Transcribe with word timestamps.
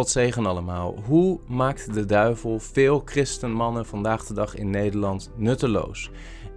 God 0.00 0.46
allemaal. 0.46 0.94
Hoe 1.06 1.40
maakt 1.46 1.94
de 1.94 2.04
duivel 2.04 2.58
veel 2.58 3.02
christenmannen 3.04 3.86
vandaag 3.86 4.24
de 4.24 4.34
dag 4.34 4.54
in 4.54 4.70
Nederland 4.70 5.30
nutteloos? 5.36 6.10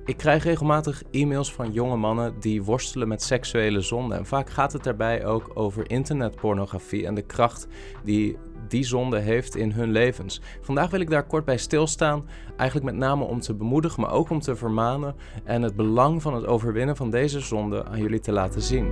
Ik 0.06 0.18
krijg 0.18 0.44
regelmatig 0.44 1.04
e-mails 1.12 1.54
van 1.54 1.72
jonge 1.72 1.98
mannen 1.98 2.36
die 2.40 2.64
worstelen 2.64 3.08
met 3.08 3.24
seksuele 3.24 3.82
zonde. 3.82 4.16
En 4.16 4.26
vaak 4.26 4.50
gaat 4.50 4.74
het 4.74 4.84
daarbij 4.84 5.26
ook 5.26 5.52
over 5.54 5.90
internetpornografie 5.90 7.06
en 7.06 7.16
de 7.16 7.22
kracht 7.22 7.68
die 8.04 8.38
die 8.68 8.84
zonde 8.84 9.20
heeft 9.20 9.56
in 9.56 9.72
hun 9.72 9.92
levens. 9.92 10.42
Vandaag 10.62 10.90
wil 10.90 11.00
ik 11.00 11.10
daar 11.10 11.28
kort 11.28 11.46
bij 11.46 11.58
stilstaan, 11.58 12.28
eigenlijk 12.58 12.92
met 12.92 13.00
name 13.00 13.24
om 13.24 13.40
te 13.40 13.54
bemoedigen, 13.54 14.02
maar 14.02 14.12
ook 14.12 14.30
om 14.30 14.40
te 14.40 14.56
vermanen 14.56 15.16
en 15.44 15.62
het 15.62 15.76
belang 15.76 16.22
van 16.22 16.34
het 16.34 16.46
overwinnen 16.46 16.96
van 16.96 17.10
deze 17.10 17.40
zonde 17.40 17.86
aan 17.86 18.00
jullie 18.00 18.20
te 18.20 18.32
laten 18.32 18.62
zien. 18.62 18.92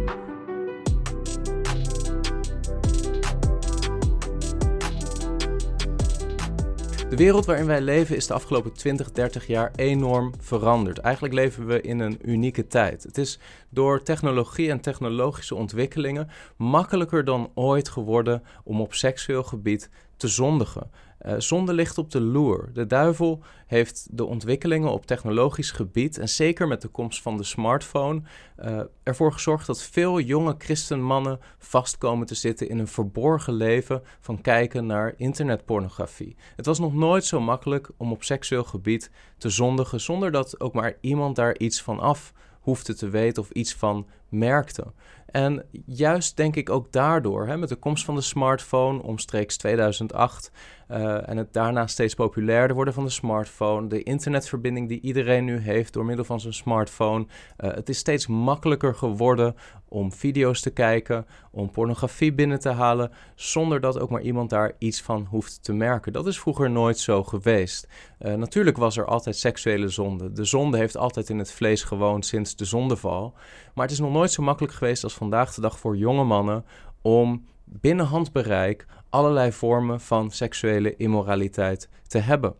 Wereld 7.22 7.46
waarin 7.46 7.66
wij 7.66 7.82
leven 7.82 8.16
is 8.16 8.28
de 8.28 8.34
afgelopen 8.34 8.74
20, 8.74 9.12
30 9.12 9.48
jaar 9.48 9.72
enorm 9.76 10.34
veranderd. 10.40 10.98
Eigenlijk 10.98 11.34
leven 11.34 11.66
we 11.66 11.82
in 11.82 12.00
een 12.00 12.20
unieke 12.22 12.68
tijd. 12.68 13.04
Het 13.04 13.18
is 13.18 13.40
door 13.70 14.04
technologie 14.04 14.70
en 14.70 14.80
technologische 14.80 15.56
ontwikkelingen 15.56 16.30
makkelijker 16.58 17.24
dan 17.24 17.52
ooit 17.54 17.90
geworden 17.90 18.44
om 18.64 18.82
op 18.82 18.94
seksueel 18.94 19.44
gebied 19.44 19.90
te 20.22 20.28
zondigen. 20.28 20.92
Uh, 21.26 21.34
zonde 21.38 21.74
ligt 21.74 21.98
op 21.98 22.12
de 22.12 22.22
loer. 22.22 22.70
De 22.74 22.88
duivel 22.88 23.44
heeft 23.68 24.08
de 24.12 24.26
ontwikkelingen 24.26 24.92
op 24.92 25.06
technologisch 25.06 25.72
gebied 25.72 26.18
en 26.18 26.30
zeker 26.30 26.68
met 26.68 26.82
de 26.82 26.88
komst 26.88 27.22
van 27.22 27.38
de 27.38 27.44
smartphone 27.44 28.22
uh, 28.60 28.82
ervoor 29.04 29.34
gezorgd 29.34 29.68
dat 29.68 29.84
veel 29.84 30.20
jonge 30.20 30.56
christenmannen 30.58 31.40
vastkomen 31.58 32.28
te 32.28 32.36
zitten 32.36 32.70
in 32.70 32.80
een 32.80 32.88
verborgen 32.88 33.54
leven 33.54 34.02
van 34.20 34.42
kijken 34.42 34.86
naar 34.86 35.14
internetpornografie. 35.18 36.36
Het 36.56 36.66
was 36.66 36.80
nog 36.80 36.94
nooit 36.94 37.26
zo 37.26 37.40
makkelijk 37.40 37.90
om 37.98 38.12
op 38.12 38.24
seksueel 38.24 38.64
gebied 38.64 39.12
te 39.38 39.50
zondigen 39.50 40.02
zonder 40.02 40.32
dat 40.32 40.60
ook 40.60 40.74
maar 40.74 40.98
iemand 41.02 41.36
daar 41.36 41.58
iets 41.58 41.82
van 41.82 42.00
af 42.00 42.34
hoefde 42.62 42.96
te 42.96 43.10
weten 43.10 43.44
of 43.44 43.50
iets 43.50 43.74
van 43.74 44.08
merkte. 44.30 44.86
En 45.32 45.66
juist 45.86 46.38
denk 46.38 46.56
ik 46.56 46.70
ook 46.70 46.92
daardoor, 46.92 47.48
hè, 47.48 47.58
met 47.58 47.70
de 47.70 47.76
komst 47.76 48.06
van 48.06 48.16
de 48.16 48.22
smartphone 48.22 49.02
omstreeks 49.02 49.58
2008 49.58 50.52
uh, 50.92 51.30
en 51.30 51.38
het 51.38 51.54
daarna 51.54 51.88
steeds 51.88 52.14
populairder 52.14 52.76
worden 52.76 52.94
van 52.94 53.04
de 53.04 53.10
smartphone, 53.10 53.88
de 53.88 54.04
internetverbinding 54.04 54.88
die 54.88 55.02
iedereen 55.02 55.46
nu 55.46 55.58
heeft 55.58 55.94
door 55.94 56.06
middel 56.06 56.26
van 56.26 56.40
zijn 56.40 56.54
smartphone. 56.54 57.26
Uh, 57.26 57.72
het 57.74 57.90
is 57.90 57.98
steeds 57.98 58.28
makkelijker 58.28 58.96
geworden 58.96 59.56
om 59.88 60.12
video's 60.14 60.62
te 60.62 60.70
kijken, 60.70 61.26
om 61.52 61.72
pornografie 61.72 62.34
binnen 62.34 62.60
te 62.60 62.70
halen, 62.70 63.12
zonder 63.36 63.82
dat 63.82 64.00
ook 64.00 64.10
maar 64.10 64.22
iemand 64.22 64.50
daar 64.50 64.72
iets 64.78 65.02
van 65.02 65.28
hoeft 65.30 65.64
te 65.64 65.74
merken. 65.74 66.14
Dat 66.14 66.28
is 66.28 66.40
vroeger 66.40 66.70
nooit 66.70 67.00
zo 67.00 67.24
geweest. 67.24 67.88
Uh, 68.20 68.34
natuurlijk 68.34 68.78
was 68.78 68.98
er 68.98 69.06
altijd 69.06 69.36
seksuele 69.36 69.88
zonde. 69.88 70.32
De 70.32 70.46
zonde 70.46 70.78
heeft 70.78 70.98
altijd 70.98 71.30
in 71.30 71.38
het 71.38 71.52
vlees 71.52 71.84
gewoond 71.84 72.26
sinds 72.26 72.56
de 72.56 72.66
zondeval. 72.66 73.34
Maar 73.74 73.86
het 73.86 73.94
is 73.94 74.00
nog 74.00 74.12
nooit 74.12 74.32
zo 74.32 74.44
makkelijk 74.44 74.74
geweest 74.74 75.04
als 75.04 75.14
vandaag 75.14 75.54
de 75.54 75.62
dag 75.62 75.80
voor 75.80 75.98
jonge 75.98 76.24
mannen 76.24 76.66
om 77.02 77.46
binnen 77.80 78.06
handbereik 78.06 78.86
allerlei 79.10 79.52
vormen 79.52 80.02
van 80.02 80.32
seksuele 80.32 80.96
immoraliteit 80.96 81.90
te 82.08 82.18
hebben. 82.18 82.56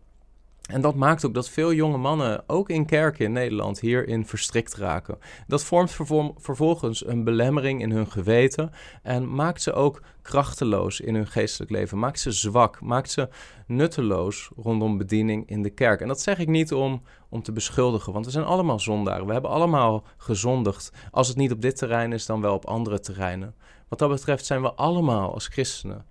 En 0.62 0.80
dat 0.80 0.94
maakt 0.94 1.26
ook 1.26 1.34
dat 1.34 1.48
veel 1.48 1.72
jonge 1.72 1.96
mannen, 1.96 2.44
ook 2.46 2.68
in 2.68 2.86
kerken 2.86 3.24
in 3.24 3.32
Nederland, 3.32 3.80
hierin 3.80 4.26
verstrikt 4.26 4.74
raken. 4.74 5.18
Dat 5.46 5.64
vormt 5.64 5.96
vervolgens 6.36 7.06
een 7.06 7.24
belemmering 7.24 7.80
in 7.80 7.90
hun 7.90 8.10
geweten 8.10 8.70
en 9.02 9.34
maakt 9.34 9.62
ze 9.62 9.72
ook 9.72 10.02
krachteloos 10.22 11.00
in 11.00 11.14
hun 11.14 11.26
geestelijk 11.26 11.70
leven. 11.70 11.98
Maakt 11.98 12.20
ze 12.20 12.30
zwak, 12.30 12.80
maakt 12.80 13.10
ze 13.10 13.28
nutteloos 13.66 14.50
rondom 14.56 14.98
bediening 14.98 15.48
in 15.48 15.62
de 15.62 15.70
kerk. 15.70 16.00
En 16.00 16.08
dat 16.08 16.20
zeg 16.20 16.38
ik 16.38 16.48
niet 16.48 16.72
om, 16.72 17.02
om 17.28 17.42
te 17.42 17.52
beschuldigen, 17.52 18.12
want 18.12 18.24
we 18.24 18.30
zijn 18.30 18.44
allemaal 18.44 18.80
zondaren. 18.80 19.26
We 19.26 19.32
hebben 19.32 19.50
allemaal 19.50 20.04
gezondigd. 20.16 20.92
Als 21.10 21.28
het 21.28 21.36
niet 21.36 21.52
op 21.52 21.60
dit 21.60 21.76
terrein 21.76 22.12
is, 22.12 22.26
dan 22.26 22.40
wel 22.40 22.54
op 22.54 22.66
andere 22.66 23.00
terreinen. 23.00 23.54
Wat 23.92 24.00
dat 24.00 24.10
betreft 24.10 24.46
zijn 24.46 24.62
we 24.62 24.72
allemaal 24.72 25.32
als 25.34 25.46
christenen 25.46 26.06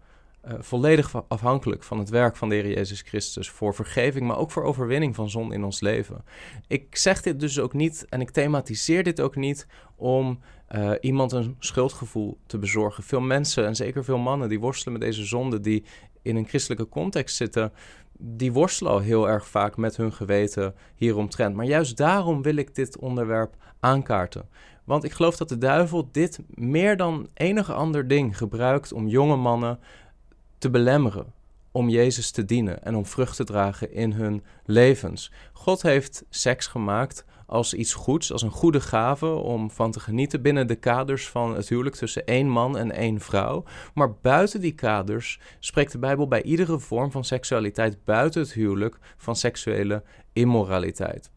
uh, 0.46 0.54
volledig 0.60 1.24
afhankelijk 1.28 1.84
van 1.84 2.00
het 2.00 2.10
werk 2.10 2.36
van 2.36 2.50
de 2.50 2.56
Heer 2.56 2.68
Jezus 2.68 3.02
Christus 3.02 3.50
voor 3.50 3.76
vergeving, 3.76 4.28
maar 4.28 4.38
ook 4.38 4.52
voor 4.52 4.64
overwinning 4.64 5.16
van 5.16 5.30
zon 5.30 5.54
in 5.54 5.64
ons 5.64 5.80
leven. 5.80 6.24
Ik 6.68 6.96
zeg 6.96 7.22
dit 7.22 7.40
dus 7.40 7.60
ook 7.60 7.74
niet 7.74 8.06
en 8.10 8.22
ik 8.22 8.30
thematiseer 8.30 9.04
dit 9.04 9.22
ook 9.22 9.36
niet 9.36 9.68
om 9.96 10.40
uh, 10.70 10.92
iemand 11.00 11.32
een 11.32 11.56
schuldgevoel 11.60 12.38
te 12.46 12.58
bezorgen. 12.58 13.04
Veel 13.04 13.22
mensen 13.22 13.66
en 13.66 13.76
zeker 13.76 14.04
veel 14.04 14.18
mannen 14.18 14.50
die 14.50 14.60
worstelen 14.60 15.00
met 15.00 15.08
deze 15.08 15.26
zonde, 15.26 15.60
die 15.60 15.84
in 16.22 16.36
een 16.36 16.48
christelijke 16.48 16.90
context 16.90 17.36
zitten, 17.36 17.74
die 18.18 18.52
worstelen 18.52 18.92
al 18.92 19.00
heel 19.00 19.30
erg 19.30 19.48
vaak 19.48 19.78
met 19.78 19.98
hun 19.98 20.14
geweten 20.14 20.76
hieromtrent. 20.96 21.56
Maar 21.56 21.66
juist 21.66 21.98
daarom 21.98 22.42
wil 22.42 22.56
ik 22.56 22.76
dit 22.76 22.98
onderwerp 22.98 23.56
aankaarten. 23.80 24.50
Want 24.92 25.04
ik 25.04 25.12
geloof 25.12 25.38
dat 25.38 25.50
de 25.50 25.58
duivel 25.58 26.10
dit 26.12 26.40
meer 26.48 26.98
dan 26.98 27.30
enig 27.34 27.72
ander 27.72 28.08
ding 28.08 28.38
gebruikt 28.38 28.94
om 28.94 29.08
jonge 29.08 29.36
mannen 29.36 29.80
te 30.58 30.70
belemmeren 30.70 31.34
om 31.72 31.90
Jezus 31.90 32.32
te 32.32 32.46
dienen 32.46 32.84
en 32.84 32.96
om 32.96 33.06
vrucht 33.06 33.36
te 33.36 33.44
dragen 33.44 33.92
in 33.92 34.12
hun 34.12 34.44
levens. 34.66 35.32
God 35.54 35.82
heeft 35.82 36.26
seks 36.30 36.68
gemaakt 36.68 37.26
als 37.46 37.74
iets 37.74 37.94
goeds, 37.94 38.32
als 38.32 38.42
een 38.42 38.52
goede 38.52 38.82
gave 38.82 39.28
om 39.28 39.72
van 39.72 39.92
te 39.92 40.00
genieten 40.00 40.42
binnen 40.42 40.68
de 40.68 40.76
kaders 40.76 41.30
van 41.30 41.56
het 41.56 41.70
huwelijk 41.70 41.96
tussen 41.96 42.26
één 42.26 42.50
man 42.50 42.78
en 42.78 42.92
één 42.92 43.20
vrouw. 43.20 43.64
Maar 43.94 44.14
buiten 44.14 44.62
die 44.62 44.76
kaders 44.76 45.40
spreekt 45.60 45.92
de 45.92 46.00
Bijbel 46.00 46.28
bij 46.28 46.44
iedere 46.44 46.80
vorm 46.80 47.12
van 47.12 47.24
seksualiteit 47.24 48.04
buiten 48.04 48.42
het 48.42 48.54
huwelijk 48.54 48.98
van 49.18 49.36
seksuele 49.36 50.04
immoraliteit 50.34 51.32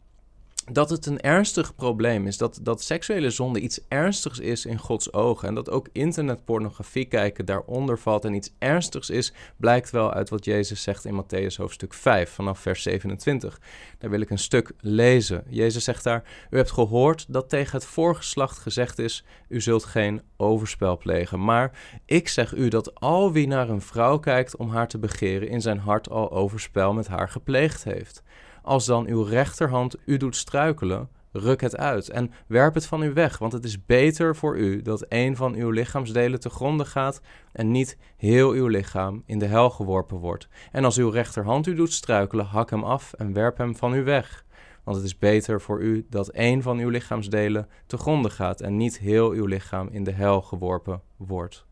dat 0.71 0.89
het 0.89 1.05
een 1.05 1.19
ernstig 1.19 1.75
probleem 1.75 2.27
is. 2.27 2.37
Dat, 2.37 2.59
dat 2.61 2.81
seksuele 2.81 3.29
zonde 3.29 3.59
iets 3.59 3.79
ernstigs 3.87 4.39
is 4.39 4.65
in 4.65 4.77
Gods 4.77 5.13
ogen. 5.13 5.47
En 5.47 5.55
dat 5.55 5.69
ook 5.69 5.87
internetpornografie 5.91 7.05
kijken 7.05 7.45
daaronder 7.45 7.99
valt 7.99 8.25
en 8.25 8.33
iets 8.33 8.53
ernstigs 8.59 9.09
is, 9.09 9.33
blijkt 9.57 9.89
wel 9.89 10.13
uit 10.13 10.29
wat 10.29 10.45
Jezus 10.45 10.81
zegt 10.81 11.05
in 11.05 11.23
Matthäus 11.23 11.55
hoofdstuk 11.57 11.93
5, 11.93 12.29
vanaf 12.29 12.59
vers 12.59 12.81
27. 12.81 13.59
Daar 13.97 14.09
wil 14.09 14.21
ik 14.21 14.29
een 14.29 14.37
stuk 14.37 14.71
lezen. 14.79 15.43
Jezus 15.49 15.83
zegt 15.83 16.03
daar: 16.03 16.23
U 16.49 16.57
hebt 16.57 16.71
gehoord 16.71 17.25
dat 17.27 17.49
tegen 17.49 17.77
het 17.77 17.85
voorgeslacht 17.85 18.57
gezegd 18.57 18.99
is: 18.99 19.23
U 19.47 19.61
zult 19.61 19.83
geen 19.83 20.21
overspel 20.37 20.97
plegen. 20.97 21.43
Maar 21.43 21.71
ik 22.05 22.27
zeg 22.27 22.53
u 22.53 22.67
dat 22.67 22.99
al 22.99 23.31
wie 23.31 23.47
naar 23.47 23.69
een 23.69 23.81
vrouw 23.81 24.17
kijkt 24.17 24.55
om 24.55 24.69
haar 24.69 24.87
te 24.87 24.97
begeren, 24.97 25.47
in 25.47 25.61
zijn 25.61 25.79
hart 25.79 26.09
al 26.09 26.31
overspel 26.31 26.93
met 26.93 27.07
haar 27.07 27.29
gepleegd 27.29 27.83
heeft. 27.83 28.23
Als 28.65 28.85
dan 28.85 29.07
uw 29.07 29.23
rechterhand 29.23 29.95
u 30.05 30.17
doet 30.17 30.35
struikelen, 30.35 31.09
ruk 31.31 31.61
het 31.61 31.77
uit 31.77 32.09
en 32.09 32.31
werp 32.47 32.73
het 32.73 32.85
van 32.85 33.03
u 33.03 33.13
weg, 33.13 33.37
want 33.37 33.53
het 33.53 33.65
is 33.65 33.85
beter 33.85 34.35
voor 34.35 34.57
u 34.57 34.81
dat 34.81 35.05
een 35.09 35.35
van 35.35 35.53
uw 35.53 35.69
lichaamsdelen 35.69 36.39
te 36.39 36.49
gronden 36.49 36.85
gaat 36.85 37.21
en 37.51 37.71
niet 37.71 37.97
heel 38.17 38.51
uw 38.51 38.67
lichaam 38.67 39.23
in 39.25 39.39
de 39.39 39.45
hel 39.45 39.69
geworpen 39.69 40.17
wordt. 40.17 40.47
En 40.71 40.85
als 40.85 40.97
uw 40.97 41.09
rechterhand 41.09 41.67
u 41.67 41.75
doet 41.75 41.93
struikelen, 41.93 42.45
hak 42.45 42.69
hem 42.69 42.83
af 42.83 43.13
en 43.13 43.33
werp 43.33 43.57
hem 43.57 43.75
van 43.75 43.93
u 43.93 44.03
weg. 44.03 44.45
Want 44.83 44.97
het 44.97 45.05
is 45.05 45.17
beter 45.17 45.61
voor 45.61 45.81
u 45.81 46.05
dat 46.09 46.29
een 46.33 46.61
van 46.61 46.79
uw 46.79 46.89
lichaamsdelen 46.89 47.67
te 47.85 47.97
gronden 47.97 48.31
gaat 48.31 48.61
en 48.61 48.77
niet 48.77 48.99
heel 48.99 49.31
uw 49.31 49.45
lichaam 49.45 49.87
in 49.91 50.03
de 50.03 50.11
hel 50.11 50.41
geworpen 50.41 51.01
wordt. 51.17 51.65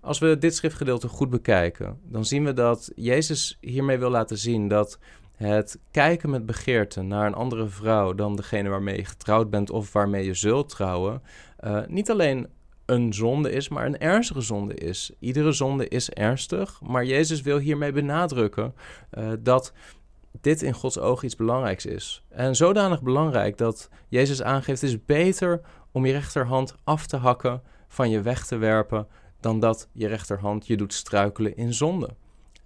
Als 0.00 0.18
we 0.18 0.38
dit 0.38 0.54
schriftgedeelte 0.54 1.08
goed 1.08 1.30
bekijken, 1.30 2.00
dan 2.02 2.24
zien 2.24 2.44
we 2.44 2.52
dat 2.52 2.92
Jezus 2.94 3.58
hiermee 3.60 3.98
wil 3.98 4.10
laten 4.10 4.38
zien 4.38 4.68
dat 4.68 4.98
het 5.46 5.78
kijken 5.90 6.30
met 6.30 6.46
begeerte 6.46 7.02
naar 7.02 7.26
een 7.26 7.34
andere 7.34 7.68
vrouw 7.68 8.14
dan 8.14 8.36
degene 8.36 8.68
waarmee 8.68 8.96
je 8.96 9.04
getrouwd 9.04 9.50
bent 9.50 9.70
of 9.70 9.92
waarmee 9.92 10.24
je 10.24 10.34
zult 10.34 10.68
trouwen, 10.68 11.22
uh, 11.64 11.80
niet 11.86 12.10
alleen 12.10 12.48
een 12.86 13.12
zonde 13.12 13.50
is, 13.50 13.68
maar 13.68 13.86
een 13.86 13.98
ernstige 13.98 14.40
zonde 14.40 14.74
is. 14.74 15.12
Iedere 15.18 15.52
zonde 15.52 15.88
is 15.88 16.10
ernstig, 16.10 16.80
maar 16.82 17.04
Jezus 17.04 17.42
wil 17.42 17.58
hiermee 17.58 17.92
benadrukken 17.92 18.74
uh, 19.18 19.32
dat 19.40 19.72
dit 20.40 20.62
in 20.62 20.72
Gods 20.72 20.98
ogen 20.98 21.24
iets 21.24 21.36
belangrijks 21.36 21.86
is. 21.86 22.24
En 22.28 22.56
zodanig 22.56 23.02
belangrijk 23.02 23.58
dat 23.58 23.88
Jezus 24.08 24.42
aangeeft: 24.42 24.80
het 24.80 24.90
is 24.90 25.04
beter 25.04 25.60
om 25.92 26.06
je 26.06 26.12
rechterhand 26.12 26.74
af 26.84 27.06
te 27.06 27.16
hakken, 27.16 27.62
van 27.88 28.10
je 28.10 28.20
weg 28.20 28.46
te 28.46 28.56
werpen, 28.56 29.06
dan 29.40 29.60
dat 29.60 29.88
je 29.92 30.06
rechterhand 30.06 30.66
je 30.66 30.76
doet 30.76 30.94
struikelen 30.94 31.56
in 31.56 31.74
zonde. 31.74 32.08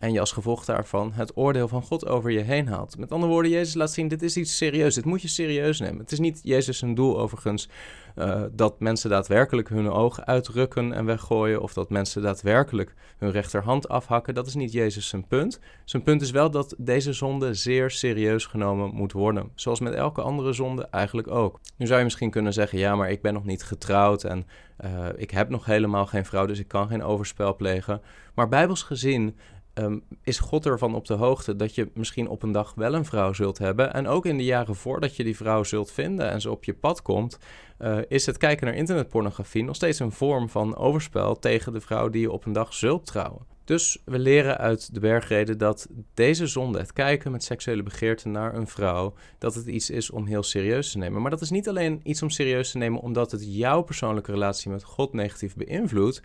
En 0.03 0.13
je 0.13 0.21
als 0.21 0.33
gevolg 0.33 0.65
daarvan 0.65 1.13
het 1.13 1.37
oordeel 1.37 1.69
van 1.69 1.83
God 1.83 2.07
over 2.07 2.31
je 2.31 2.41
heen 2.41 2.69
haalt. 2.69 2.99
Met 2.99 3.13
andere 3.13 3.33
woorden, 3.33 3.51
Jezus 3.51 3.75
laat 3.75 3.93
zien, 3.93 4.09
dit 4.09 4.23
is 4.23 4.37
iets 4.37 4.57
serieus, 4.57 4.95
dit 4.95 5.05
moet 5.05 5.23
je 5.23 5.29
serieus 5.29 5.81
nemen. 5.81 5.99
Het 5.99 6.13
is 6.13 6.19
niet 6.19 6.41
Jezus 6.43 6.83
een 6.83 6.95
doel 6.95 7.19
overigens 7.19 7.69
uh, 8.17 8.43
dat 8.53 8.81
mensen 8.81 9.11
daadwerkelijk 9.11 9.69
hun 9.69 9.91
ogen 9.91 10.27
uitrukken 10.27 10.93
en 10.93 11.05
weggooien, 11.05 11.63
of 11.63 11.73
dat 11.73 11.91
mensen 11.91 12.23
daadwerkelijk 12.23 12.95
hun 13.19 13.31
rechterhand 13.31 13.89
afhakken. 13.89 14.35
Dat 14.35 14.47
is 14.47 14.55
niet 14.55 14.73
Jezus 14.73 15.09
zijn 15.09 15.27
punt. 15.27 15.61
Zijn 15.85 16.03
punt 16.03 16.23
is 16.23 16.31
wel 16.31 16.51
dat 16.51 16.75
deze 16.79 17.13
zonde 17.13 17.55
zeer 17.55 17.91
serieus 17.91 18.47
genomen 18.47 18.95
moet 18.95 19.13
worden, 19.13 19.51
zoals 19.55 19.81
met 19.81 19.95
elke 19.95 20.21
andere 20.21 20.53
zonde 20.53 20.87
eigenlijk 20.91 21.29
ook. 21.29 21.61
Nu 21.77 21.87
zou 21.87 21.99
je 21.99 22.05
misschien 22.05 22.31
kunnen 22.31 22.53
zeggen, 22.53 22.79
ja, 22.79 22.97
maar 22.97 23.11
ik 23.11 23.23
ben 23.23 23.35
nog 23.35 23.45
niet 23.45 23.63
getrouwd 23.63 24.25
en 24.25 24.47
uh, 24.85 25.07
ik 25.17 25.31
heb 25.31 25.49
nog 25.49 25.65
helemaal 25.65 26.07
geen 26.07 26.25
vrouw, 26.25 26.47
dus 26.47 26.59
ik 26.59 26.69
kan 26.69 26.89
geen 26.89 27.03
overspel 27.03 27.57
plegen. 27.57 28.03
Maar 28.35 28.49
bijbels 28.49 28.83
gezien 28.83 29.37
Um, 29.75 30.03
is 30.23 30.39
God 30.39 30.67
ervan 30.67 30.95
op 30.95 31.07
de 31.07 31.15
hoogte 31.15 31.57
dat 31.57 31.75
je 31.75 31.91
misschien 31.95 32.29
op 32.29 32.43
een 32.43 32.53
dag 32.53 32.75
wel 32.75 32.95
een 32.95 33.05
vrouw 33.05 33.33
zult 33.33 33.59
hebben. 33.59 33.93
En 33.95 34.07
ook 34.07 34.27
in 34.27 34.37
de 34.37 34.45
jaren 34.45 34.75
voordat 34.75 35.17
je 35.17 35.25
die 35.25 35.37
vrouw 35.37 35.63
zult 35.63 35.93
vinden 35.93 36.31
en 36.31 36.41
ze 36.41 36.51
op 36.51 36.65
je 36.65 36.75
pad 36.75 37.03
komt, 37.03 37.39
uh, 37.79 37.99
is 38.09 38.27
het 38.27 38.37
kijken 38.37 38.67
naar 38.67 38.77
internetpornografie 38.77 39.65
nog 39.65 39.77
steeds 39.77 39.99
een 39.99 40.13
vorm 40.13 40.49
van 40.49 40.77
overspel 40.77 41.39
tegen 41.39 41.73
de 41.73 41.81
vrouw 41.81 42.09
die 42.09 42.21
je 42.21 42.31
op 42.31 42.47
een 42.47 42.53
dag 42.53 42.75
zult 42.75 43.07
trouwen. 43.07 43.47
Dus 43.65 44.03
we 44.05 44.19
leren 44.19 44.59
uit 44.59 44.95
de 44.95 45.01
bergreden 45.01 45.59
dat 45.59 45.89
deze 46.15 46.47
zonde, 46.47 46.79
het 46.79 46.93
kijken 46.93 47.33
met 47.33 47.45
seksuele 47.45 47.83
begeerte 47.83 48.29
naar 48.29 48.55
een 48.55 48.67
vrouw, 48.67 49.15
dat 49.39 49.55
het 49.55 49.67
iets 49.67 49.91
is 49.91 50.11
om 50.11 50.27
heel 50.27 50.43
serieus 50.43 50.93
te 50.93 50.99
nemen. 50.99 51.23
Maar 51.23 51.31
dat 51.31 51.41
is 51.41 51.51
niet 51.51 51.69
alleen 51.69 52.01
iets 52.03 52.23
om 52.23 52.31
serieus 52.31 52.71
te 52.71 52.79
nemen 52.79 53.01
omdat 53.01 53.31
het 53.31 53.57
jouw 53.57 53.83
persoonlijke 53.83 54.31
relatie 54.31 54.71
met 54.71 54.85
God 54.85 55.13
negatief 55.13 55.57
beïnvloedt. 55.57 56.23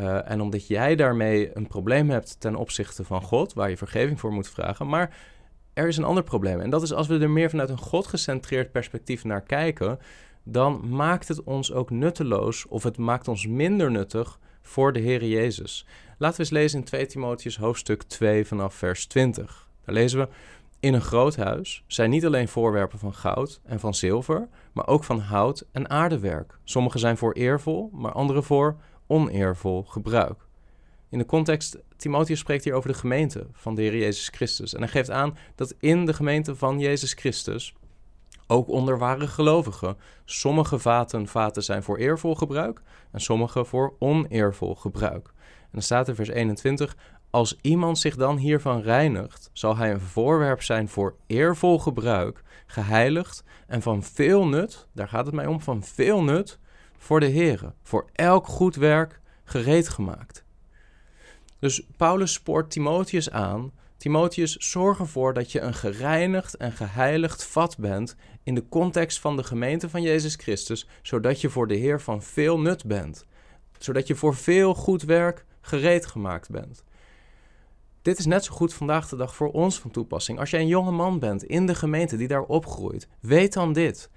Uh, 0.00 0.30
en 0.30 0.40
omdat 0.40 0.66
jij 0.66 0.96
daarmee 0.96 1.56
een 1.56 1.66
probleem 1.66 2.10
hebt 2.10 2.40
ten 2.40 2.56
opzichte 2.56 3.04
van 3.04 3.22
God, 3.22 3.52
waar 3.52 3.70
je 3.70 3.76
vergeving 3.76 4.20
voor 4.20 4.32
moet 4.32 4.48
vragen. 4.48 4.88
Maar 4.88 5.16
er 5.72 5.88
is 5.88 5.96
een 5.96 6.04
ander 6.04 6.22
probleem. 6.22 6.60
En 6.60 6.70
dat 6.70 6.82
is 6.82 6.92
als 6.92 7.06
we 7.06 7.18
er 7.18 7.30
meer 7.30 7.50
vanuit 7.50 7.68
een 7.68 7.78
God-gecentreerd 7.78 8.72
perspectief 8.72 9.24
naar 9.24 9.42
kijken, 9.42 9.98
dan 10.42 10.88
maakt 10.88 11.28
het 11.28 11.42
ons 11.42 11.72
ook 11.72 11.90
nutteloos 11.90 12.66
of 12.66 12.82
het 12.82 12.98
maakt 12.98 13.28
ons 13.28 13.46
minder 13.46 13.90
nuttig 13.90 14.38
voor 14.62 14.92
de 14.92 15.00
Heer 15.00 15.24
Jezus. 15.24 15.86
Laten 16.18 16.36
we 16.36 16.42
eens 16.42 16.52
lezen 16.52 16.78
in 16.78 16.84
2 16.84 17.06
Timotheus 17.06 17.56
hoofdstuk 17.56 18.02
2 18.02 18.46
vanaf 18.46 18.74
vers 18.74 19.06
20. 19.06 19.68
Daar 19.84 19.94
lezen 19.94 20.18
we: 20.18 20.28
In 20.80 20.94
een 20.94 21.00
groot 21.00 21.36
huis 21.36 21.84
zijn 21.86 22.10
niet 22.10 22.26
alleen 22.26 22.48
voorwerpen 22.48 22.98
van 22.98 23.14
goud 23.14 23.60
en 23.64 23.80
van 23.80 23.94
zilver, 23.94 24.48
maar 24.72 24.86
ook 24.86 25.04
van 25.04 25.18
hout 25.18 25.66
en 25.72 25.90
aardewerk. 25.90 26.58
Sommige 26.64 26.98
zijn 26.98 27.16
voor 27.16 27.32
eervol, 27.32 27.90
maar 27.92 28.12
andere 28.12 28.42
voor 28.42 28.76
oneervol 29.06 29.82
gebruik. 29.82 30.46
In 31.08 31.18
de 31.18 31.26
context, 31.26 31.78
Timotheus 31.96 32.38
spreekt 32.38 32.64
hier 32.64 32.74
over 32.74 32.90
de 32.90 32.98
gemeente 32.98 33.46
van 33.52 33.74
de 33.74 33.82
Heer 33.82 33.96
Jezus 33.96 34.28
Christus. 34.28 34.74
En 34.74 34.80
hij 34.80 34.88
geeft 34.88 35.10
aan 35.10 35.36
dat 35.54 35.74
in 35.78 36.06
de 36.06 36.14
gemeente 36.14 36.56
van 36.56 36.78
Jezus 36.78 37.12
Christus, 37.12 37.74
ook 38.46 38.68
onder 38.68 38.98
ware 38.98 39.26
gelovigen, 39.26 39.96
sommige 40.24 40.78
vaten 40.78 41.26
vaten 41.26 41.62
zijn 41.62 41.82
voor 41.82 41.98
eervol 41.98 42.34
gebruik 42.34 42.82
en 43.12 43.20
sommige 43.20 43.64
voor 43.64 43.94
oneervol 43.98 44.74
gebruik. 44.74 45.32
En 45.62 45.72
dan 45.72 45.82
staat 45.82 46.08
in 46.08 46.14
vers 46.14 46.28
21, 46.28 46.96
als 47.30 47.58
iemand 47.60 47.98
zich 47.98 48.16
dan 48.16 48.36
hiervan 48.36 48.80
reinigt, 48.80 49.50
zal 49.52 49.76
hij 49.76 49.90
een 49.90 50.00
voorwerp 50.00 50.62
zijn 50.62 50.88
voor 50.88 51.16
eervol 51.26 51.78
gebruik, 51.78 52.42
geheiligd 52.66 53.44
en 53.66 53.82
van 53.82 54.02
veel 54.02 54.46
nut, 54.46 54.86
daar 54.92 55.08
gaat 55.08 55.26
het 55.26 55.34
mij 55.34 55.46
om, 55.46 55.60
van 55.60 55.82
veel 55.82 56.22
nut 56.22 56.58
voor 56.98 57.20
de 57.20 57.26
Heer, 57.26 57.72
voor 57.82 58.08
elk 58.12 58.46
goed 58.46 58.76
werk 58.76 59.20
gereed 59.44 59.88
gemaakt. 59.88 60.44
Dus 61.58 61.86
Paulus 61.96 62.32
spoort 62.32 62.70
Timotheus 62.70 63.30
aan. 63.30 63.72
Timotheus, 63.96 64.56
zorg 64.56 64.98
ervoor 64.98 65.34
dat 65.34 65.52
je 65.52 65.60
een 65.60 65.74
gereinigd 65.74 66.56
en 66.56 66.72
geheiligd 66.72 67.44
vat 67.44 67.78
bent 67.78 68.16
in 68.42 68.54
de 68.54 68.68
context 68.68 69.20
van 69.20 69.36
de 69.36 69.44
gemeente 69.44 69.88
van 69.88 70.02
Jezus 70.02 70.34
Christus, 70.34 70.88
zodat 71.02 71.40
je 71.40 71.50
voor 71.50 71.66
de 71.68 71.74
Heer 71.74 72.00
van 72.00 72.22
veel 72.22 72.60
nut 72.60 72.84
bent, 72.84 73.24
zodat 73.78 74.06
je 74.06 74.14
voor 74.14 74.34
veel 74.34 74.74
goed 74.74 75.02
werk 75.02 75.44
gereed 75.60 76.06
gemaakt 76.06 76.50
bent. 76.50 76.84
Dit 78.02 78.18
is 78.18 78.26
net 78.26 78.44
zo 78.44 78.54
goed 78.54 78.74
vandaag 78.74 79.08
de 79.08 79.16
dag 79.16 79.34
voor 79.34 79.50
ons 79.50 79.78
van 79.78 79.90
toepassing. 79.90 80.38
Als 80.38 80.50
jij 80.50 80.60
een 80.60 80.66
jonge 80.66 80.90
man 80.90 81.18
bent 81.18 81.44
in 81.44 81.66
de 81.66 81.74
gemeente 81.74 82.16
die 82.16 82.28
daar 82.28 82.42
opgroeit, 82.42 83.08
weet 83.20 83.52
dan 83.52 83.72
dit. 83.72 84.10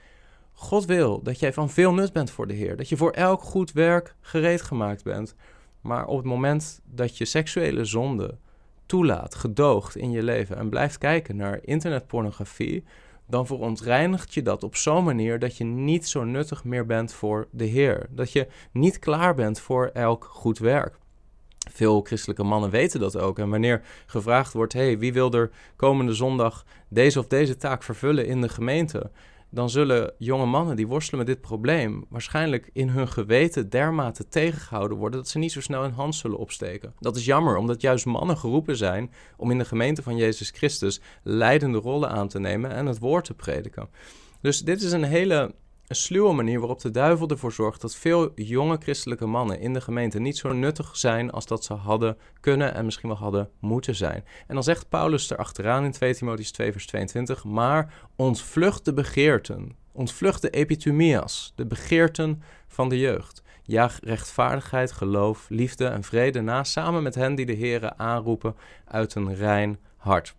God 0.60 0.86
wil 0.86 1.22
dat 1.24 1.40
jij 1.40 1.54
van 1.54 1.70
veel 1.70 1.94
nut 1.94 2.14
bent 2.14 2.32
voor 2.32 2.48
de 2.48 2.54
Heer. 2.54 2.76
Dat 2.76 2.90
je 2.90 2.98
voor 2.98 3.12
elk 3.12 3.42
goed 3.42 3.72
werk 3.72 4.16
gereed 4.22 4.62
gemaakt 4.62 5.04
bent. 5.04 5.36
Maar 5.82 6.06
op 6.06 6.18
het 6.18 6.26
moment 6.26 6.82
dat 6.86 7.18
je 7.18 7.26
seksuele 7.26 7.86
zonde 7.86 8.38
toelaat, 8.86 9.36
gedoogt 9.36 9.96
in 9.96 10.12
je 10.12 10.24
leven 10.24 10.58
en 10.58 10.70
blijft 10.70 10.98
kijken 10.98 11.36
naar 11.36 11.60
internetpornografie, 11.62 12.84
dan 13.28 13.46
verontreinigt 13.46 14.34
je 14.34 14.42
dat 14.42 14.64
op 14.64 14.76
zo'n 14.76 15.04
manier 15.04 15.40
dat 15.40 15.58
je 15.58 15.64
niet 15.64 16.08
zo 16.08 16.24
nuttig 16.24 16.64
meer 16.64 16.86
bent 16.86 17.14
voor 17.14 17.48
de 17.52 17.66
Heer. 17.66 18.08
Dat 18.10 18.32
je 18.32 18.48
niet 18.72 19.00
klaar 19.00 19.36
bent 19.36 19.60
voor 19.60 19.90
elk 19.94 20.24
goed 20.32 20.58
werk. 20.58 20.98
Veel 21.72 22.02
christelijke 22.02 22.44
mannen 22.44 22.70
weten 22.70 23.00
dat 23.00 23.18
ook. 23.18 23.40
En 23.40 23.50
wanneer 23.50 23.82
gevraagd 24.06 24.54
wordt: 24.54 24.74
hey, 24.74 24.98
wie 24.98 25.14
wil 25.14 25.32
er 25.32 25.52
komende 25.76 26.14
zondag 26.14 26.66
deze 26.88 27.20
of 27.20 27.28
deze 27.28 27.58
taak 27.58 27.84
vervullen 27.84 28.26
in 28.26 28.42
de 28.42 28.50
gemeente? 28.50 29.12
Dan 29.50 29.70
zullen 29.70 30.14
jonge 30.18 30.46
mannen 30.46 30.76
die 30.76 30.88
worstelen 30.88 31.26
met 31.26 31.36
dit 31.36 31.42
probleem 31.42 32.06
waarschijnlijk 32.10 32.70
in 32.74 32.90
hun 32.90 33.08
geweten 33.08 33.70
dermate 33.70 34.28
tegengehouden 34.28 34.98
worden 34.98 35.20
dat 35.20 35.30
ze 35.30 35.38
niet 35.38 35.52
zo 35.52 35.62
snel 35.62 35.82
hun 35.82 35.92
hand 35.92 36.16
zullen 36.16 36.38
opsteken. 36.38 36.94
Dat 37.00 37.16
is 37.16 37.26
jammer, 37.26 37.58
omdat 37.58 37.82
juist 37.82 38.06
mannen 38.06 38.38
geroepen 38.38 38.78
zijn 38.78 39.12
om 39.38 39.52
in 39.52 39.58
de 39.58 39.66
gemeente 39.66 40.04
van 40.04 40.16
Jezus 40.16 40.50
Christus 40.50 41.02
leidende 41.24 41.78
rollen 41.78 42.10
aan 42.10 42.28
te 42.28 42.40
nemen 42.40 42.72
en 42.72 42.86
het 42.86 43.00
woord 43.00 43.26
te 43.26 43.34
prediken. 43.34 43.90
Dus 44.42 44.62
dit 44.62 44.82
is 44.82 44.92
een 44.92 45.04
hele 45.04 45.54
een 45.90 45.96
sluwe 45.96 46.34
manier 46.34 46.60
waarop 46.60 46.82
de 46.82 46.92
duivel 46.92 47.28
ervoor 47.28 47.52
zorgt 47.52 47.82
dat 47.82 47.96
veel 47.96 48.32
jonge 48.36 48.78
christelijke 48.80 49.26
mannen 49.26 49.60
in 49.60 49.74
de 49.74 49.82
gemeente 49.82 50.20
niet 50.20 50.38
zo 50.38 50.54
nuttig 50.54 50.98
zijn 50.98 51.32
als 51.32 51.46
dat 51.46 51.64
ze 51.64 51.74
hadden 51.74 52.18
kunnen 52.40 52.74
en 52.74 52.86
misschien 52.86 53.10
wel 53.10 53.18
hadden 53.18 53.50
moeten 53.60 53.96
zijn. 53.96 54.26
En 54.48 54.54
dan 54.54 54.64
zegt 54.64 54.90
Paulus 54.90 55.30
erachteraan 55.30 55.84
in 55.84 55.92
2 55.92 56.16
Timotheüs 56.16 56.52
2 56.52 56.72
vers 56.72 56.86
22, 56.86 57.44
maar 57.44 57.94
ontvlucht 58.16 58.86
de 58.86 58.94
begeerten, 58.94 59.76
ontvlucht 59.92 60.42
de 60.42 60.50
epitumias, 60.50 61.54
de 61.56 61.66
begeerten 61.66 62.44
van 62.68 62.90
de 62.90 63.00
jeugd. 63.00 63.44
Jaag 63.64 64.00
rechtvaardigheid, 64.04 64.92
geloof, 64.92 65.46
liefde 65.50 65.86
en 65.86 66.04
vrede 66.04 66.42
na, 66.42 66.64
samen 66.64 67.04
met 67.04 67.16
hen 67.16 67.36
die 67.36 67.46
de 67.46 67.58
Here 67.58 67.98
aanroepen 67.98 68.56
uit 68.86 69.16
een 69.16 69.36
rein 69.36 69.80
hart. 69.98 70.36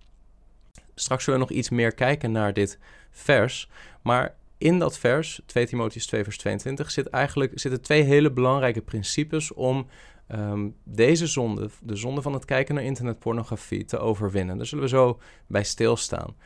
Straks 0.94 1.24
zullen 1.24 1.40
we 1.40 1.46
nog 1.46 1.56
iets 1.56 1.70
meer 1.70 1.94
kijken 1.94 2.32
naar 2.32 2.52
dit 2.52 2.78
vers, 3.10 3.68
maar 4.02 4.38
in 4.60 4.78
dat 4.78 4.98
vers, 4.98 5.40
2 5.46 5.66
Timotheus 5.66 6.06
2 6.06 6.24
vers 6.24 6.38
22, 6.38 6.90
zit 6.90 7.06
eigenlijk, 7.06 7.52
zitten 7.54 7.80
twee 7.80 8.02
hele 8.02 8.32
belangrijke 8.32 8.80
principes 8.80 9.52
om 9.52 9.86
um, 10.32 10.76
deze 10.84 11.26
zonde, 11.26 11.70
de 11.82 11.96
zonde 11.96 12.22
van 12.22 12.32
het 12.32 12.44
kijken 12.44 12.74
naar 12.74 12.84
internetpornografie, 12.84 13.84
te 13.84 13.98
overwinnen. 13.98 14.56
Daar 14.56 14.66
zullen 14.66 14.84
we 14.84 14.90
zo 14.90 15.20
bij 15.46 15.64
stilstaan. 15.64 16.36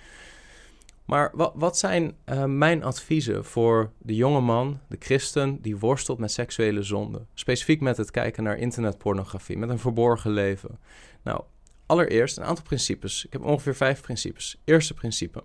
Maar 1.05 1.31
wat, 1.33 1.53
wat 1.55 1.79
zijn 1.79 2.17
uh, 2.27 2.45
mijn 2.45 2.85
adviezen 2.85 3.45
voor 3.45 3.93
de 3.99 4.15
jonge 4.15 4.41
man, 4.41 4.81
de 4.89 4.97
christen, 4.99 5.63
die 5.63 5.77
worstelt 5.77 6.19
met 6.19 6.31
seksuele 6.31 6.83
zonde? 6.83 7.27
Specifiek 7.35 7.81
met 7.81 7.97
het 7.97 8.11
kijken 8.11 8.43
naar 8.43 8.59
internetpornografie, 8.59 9.59
met 9.59 9.69
een 9.69 9.79
verborgen 9.79 10.31
leven. 10.31 10.79
Nou, 11.23 11.43
allereerst 11.87 12.37
een 12.37 12.45
aantal 12.45 12.65
principes. 12.65 13.25
Ik 13.25 13.33
heb 13.33 13.45
ongeveer 13.45 13.75
vijf 13.75 14.01
principes. 14.01 14.61
Eerste 14.65 14.95
principe. 14.95 15.43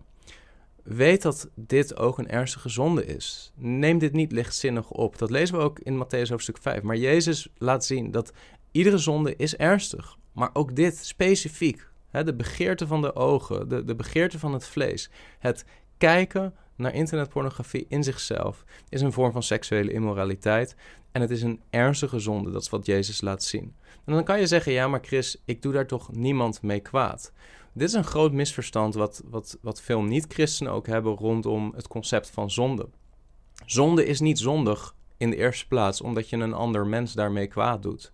Weet 0.90 1.22
dat 1.22 1.50
dit 1.56 1.98
ook 1.98 2.18
een 2.18 2.30
ernstige 2.30 2.70
zonde 2.70 3.06
is. 3.06 3.52
Neem 3.56 3.98
dit 3.98 4.14
niet 4.14 4.32
lichtzinnig 4.32 4.90
op. 4.90 5.18
Dat 5.18 5.30
lezen 5.30 5.58
we 5.58 5.64
ook 5.64 5.80
in 5.80 6.04
Matthäus 6.04 6.30
hoofdstuk 6.30 6.58
5. 6.58 6.82
Maar 6.82 6.96
Jezus 6.96 7.48
laat 7.58 7.86
zien 7.86 8.12
dat 8.12 8.34
iedere 8.72 8.98
zonde 8.98 9.36
is 9.36 9.56
ernstig. 9.56 10.18
Maar 10.34 10.50
ook 10.54 10.76
dit 10.76 10.98
specifiek. 10.98 11.88
Hè, 12.10 12.24
de 12.24 12.34
begeerte 12.34 12.88
van 12.88 13.02
de 13.02 13.16
ogen, 13.16 13.70
de, 13.70 13.84
de 13.84 13.96
begeerte 13.96 14.40
van 14.40 14.54
het 14.54 14.68
vlees. 14.68 15.10
Het 15.40 15.66
kijken 15.98 16.56
naar 16.76 16.94
internetpornografie 16.94 17.86
in 17.90 18.04
zichzelf 18.04 18.64
is 18.90 19.02
een 19.02 19.14
vorm 19.14 19.32
van 19.32 19.44
seksuele 19.44 19.92
immoraliteit. 19.92 20.76
En 21.12 21.22
het 21.22 21.30
is 21.30 21.42
een 21.42 21.62
ernstige 21.70 22.20
zonde. 22.20 22.52
Dat 22.52 22.62
is 22.62 22.70
wat 22.70 22.86
Jezus 22.86 23.22
laat 23.22 23.44
zien. 23.44 23.76
En 24.06 24.14
dan 24.14 24.24
kan 24.24 24.40
je 24.40 24.48
zeggen: 24.48 24.72
ja, 24.72 24.88
maar 24.88 25.04
Chris, 25.04 25.42
ik 25.46 25.62
doe 25.62 25.74
daar 25.74 25.88
toch 25.88 26.12
niemand 26.12 26.62
mee 26.62 26.80
kwaad. 26.80 27.32
Dit 27.74 27.88
is 27.88 27.94
een 27.94 28.04
groot 28.04 28.32
misverstand 28.32 28.96
wat, 28.96 29.24
wat, 29.26 29.58
wat 29.62 29.82
veel 29.82 30.02
niet-christenen 30.02 30.74
ook 30.74 30.88
hebben 30.88 31.16
rondom 31.16 31.74
het 31.76 31.88
concept 31.88 32.30
van 32.30 32.52
zonde. 32.52 32.90
Zonde 33.66 34.06
is 34.06 34.20
niet 34.20 34.40
zondig 34.40 34.96
in 35.18 35.30
de 35.30 35.36
eerste 35.36 35.68
plaats 35.68 36.02
omdat 36.02 36.30
je 36.30 36.38
een 36.38 36.54
ander 36.54 36.88
mens 36.88 37.14
daarmee 37.14 37.48
kwaad 37.48 37.84
doet. 37.84 38.12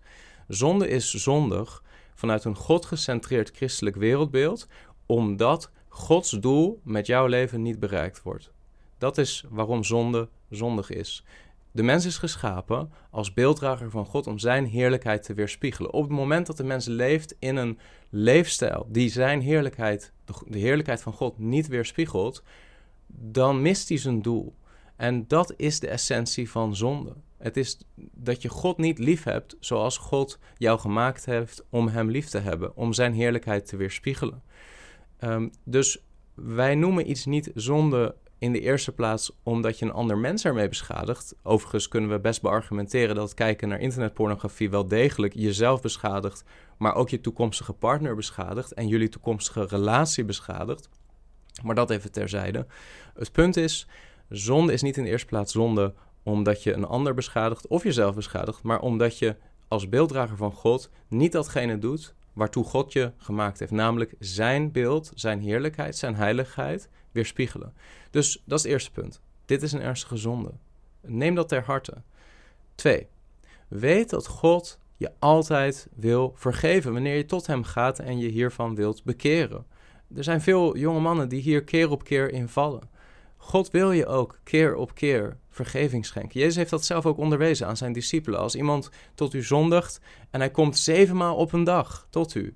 Zonde 0.48 0.88
is 0.88 1.10
zondig 1.10 1.82
vanuit 2.14 2.44
een 2.44 2.56
God-gecentreerd 2.56 3.50
christelijk 3.54 3.96
wereldbeeld, 3.96 4.66
omdat 5.06 5.70
Gods 5.88 6.30
doel 6.30 6.80
met 6.82 7.06
jouw 7.06 7.26
leven 7.26 7.62
niet 7.62 7.80
bereikt 7.80 8.22
wordt. 8.22 8.52
Dat 8.98 9.18
is 9.18 9.44
waarom 9.50 9.84
zonde 9.84 10.28
zondig 10.50 10.90
is. 10.90 11.24
De 11.76 11.82
mens 11.82 12.04
is 12.04 12.18
geschapen 12.18 12.92
als 13.10 13.32
beelddrager 13.32 13.90
van 13.90 14.06
God 14.06 14.26
om 14.26 14.38
zijn 14.38 14.66
heerlijkheid 14.66 15.22
te 15.22 15.34
weerspiegelen. 15.34 15.92
Op 15.92 16.02
het 16.02 16.12
moment 16.12 16.46
dat 16.46 16.56
de 16.56 16.64
mens 16.64 16.86
leeft 16.86 17.36
in 17.38 17.56
een 17.56 17.78
leefstijl 18.10 18.86
die 18.88 19.08
zijn 19.08 19.40
heerlijkheid, 19.40 20.12
de 20.46 20.58
heerlijkheid 20.58 21.02
van 21.02 21.12
God, 21.12 21.38
niet 21.38 21.68
weerspiegelt, 21.68 22.42
dan 23.06 23.62
mist 23.62 23.88
hij 23.88 23.98
zijn 23.98 24.22
doel. 24.22 24.54
En 24.96 25.28
dat 25.28 25.54
is 25.56 25.80
de 25.80 25.88
essentie 25.88 26.50
van 26.50 26.76
zonde. 26.76 27.14
Het 27.38 27.56
is 27.56 27.78
dat 28.14 28.42
je 28.42 28.48
God 28.48 28.78
niet 28.78 28.98
lief 28.98 29.22
hebt 29.22 29.56
zoals 29.60 29.98
God 29.98 30.38
jou 30.56 30.78
gemaakt 30.78 31.24
heeft 31.24 31.64
om 31.70 31.88
Hem 31.88 32.10
lief 32.10 32.28
te 32.28 32.38
hebben, 32.38 32.76
om 32.76 32.92
Zijn 32.92 33.12
heerlijkheid 33.12 33.66
te 33.66 33.76
weerspiegelen. 33.76 34.42
Um, 35.20 35.50
dus 35.64 36.04
wij 36.34 36.74
noemen 36.74 37.10
iets 37.10 37.24
niet 37.24 37.50
zonde 37.54 38.14
in 38.38 38.52
de 38.52 38.60
eerste 38.60 38.92
plaats 38.92 39.32
omdat 39.42 39.78
je 39.78 39.84
een 39.84 39.92
ander 39.92 40.18
mens 40.18 40.44
ermee 40.44 40.68
beschadigt. 40.68 41.34
Overigens 41.42 41.88
kunnen 41.88 42.10
we 42.10 42.18
best 42.18 42.42
beargumenteren 42.42 43.14
dat 43.14 43.34
kijken 43.34 43.68
naar 43.68 43.80
internetpornografie 43.80 44.70
wel 44.70 44.88
degelijk 44.88 45.34
jezelf 45.34 45.80
beschadigt, 45.80 46.44
maar 46.78 46.94
ook 46.94 47.08
je 47.08 47.20
toekomstige 47.20 47.72
partner 47.72 48.14
beschadigt 48.14 48.72
en 48.72 48.88
jullie 48.88 49.08
toekomstige 49.08 49.66
relatie 49.66 50.24
beschadigt. 50.24 50.88
Maar 51.62 51.74
dat 51.74 51.90
even 51.90 52.12
terzijde. 52.12 52.66
Het 53.14 53.32
punt 53.32 53.56
is, 53.56 53.86
zonde 54.28 54.72
is 54.72 54.82
niet 54.82 54.96
in 54.96 55.04
de 55.04 55.10
eerste 55.10 55.26
plaats 55.26 55.52
zonde 55.52 55.94
omdat 56.22 56.62
je 56.62 56.72
een 56.72 56.84
ander 56.84 57.14
beschadigt 57.14 57.66
of 57.66 57.82
jezelf 57.82 58.14
beschadigt, 58.14 58.62
maar 58.62 58.80
omdat 58.80 59.18
je 59.18 59.36
als 59.68 59.88
beelddrager 59.88 60.36
van 60.36 60.52
God 60.52 60.90
niet 61.08 61.32
datgene 61.32 61.78
doet 61.78 62.14
waartoe 62.32 62.64
God 62.64 62.92
je 62.92 63.12
gemaakt 63.16 63.58
heeft, 63.58 63.70
namelijk 63.70 64.14
zijn 64.18 64.72
beeld, 64.72 65.12
zijn 65.14 65.40
heerlijkheid, 65.40 65.96
zijn 65.96 66.14
heiligheid 66.14 66.88
weerspiegelen. 67.16 67.74
Dus 68.10 68.42
dat 68.44 68.58
is 68.58 68.64
het 68.64 68.72
eerste 68.72 68.90
punt. 68.90 69.20
Dit 69.44 69.62
is 69.62 69.72
een 69.72 69.80
ernstige 69.80 70.16
zonde. 70.16 70.50
Neem 71.00 71.34
dat 71.34 71.48
ter 71.48 71.62
harte. 71.64 72.02
Twee, 72.74 73.06
weet 73.68 74.10
dat 74.10 74.26
God 74.26 74.78
je 74.96 75.12
altijd 75.18 75.88
wil 75.94 76.32
vergeven 76.36 76.92
wanneer 76.92 77.16
je 77.16 77.24
tot 77.24 77.46
Hem 77.46 77.64
gaat 77.64 77.98
en 77.98 78.18
je 78.18 78.28
hiervan 78.28 78.74
wilt 78.74 79.04
bekeren. 79.04 79.66
Er 80.14 80.24
zijn 80.24 80.40
veel 80.40 80.76
jonge 80.76 81.00
mannen 81.00 81.28
die 81.28 81.40
hier 81.40 81.64
keer 81.64 81.90
op 81.90 82.04
keer 82.04 82.30
in 82.30 82.48
vallen. 82.48 82.94
God 83.36 83.70
wil 83.70 83.92
je 83.92 84.06
ook 84.06 84.38
keer 84.44 84.74
op 84.74 84.94
keer 84.94 85.36
vergeving 85.48 86.06
schenken. 86.06 86.40
Jezus 86.40 86.56
heeft 86.56 86.70
dat 86.70 86.84
zelf 86.84 87.06
ook 87.06 87.18
onderwezen 87.18 87.66
aan 87.66 87.76
zijn 87.76 87.92
discipelen. 87.92 88.40
Als 88.40 88.54
iemand 88.54 88.90
tot 89.14 89.34
u 89.34 89.42
zondigt 89.42 90.00
en 90.30 90.40
hij 90.40 90.50
komt 90.50 90.78
zevenmaal 90.78 91.36
op 91.36 91.52
een 91.52 91.64
dag 91.64 92.06
tot 92.10 92.34
u, 92.34 92.54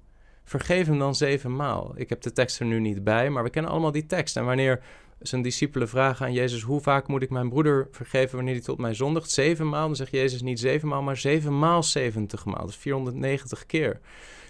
vergeef 0.51 0.87
hem 0.87 0.99
dan 0.99 1.15
zevenmaal. 1.15 1.93
Ik 1.95 2.09
heb 2.09 2.21
de 2.21 2.33
tekst 2.33 2.61
er 2.61 2.67
nu 2.67 2.81
niet 2.81 3.05
bij, 3.05 3.31
maar 3.31 3.43
we 3.43 3.51
kennen 3.51 3.71
allemaal 3.71 3.91
die 3.91 4.07
tekst. 4.07 4.37
En 4.37 4.45
wanneer 4.45 4.83
zijn 5.19 5.43
discipelen 5.43 5.89
vragen 5.89 6.27
aan 6.27 6.33
Jezus: 6.33 6.63
Hoe 6.63 6.81
vaak 6.81 7.09
moet 7.09 7.23
ik 7.23 7.31
mijn 7.31 7.49
broeder 7.49 7.89
vergeven 7.91 8.37
wanneer 8.37 8.55
hij 8.55 8.63
tot 8.63 8.79
mij 8.79 8.95
zondigt? 8.95 9.31
Zevenmaal. 9.31 9.87
Dan 9.87 9.97
zegt 9.97 10.11
Jezus 10.11 10.43
niet 10.43 10.61
zevenmaal, 10.61 11.03
maar 11.03 11.17
zevenmaal 11.17 11.83
zeventigmaal. 11.83 12.67
Dus 12.67 12.77
490 12.77 13.67
keer. 13.67 14.01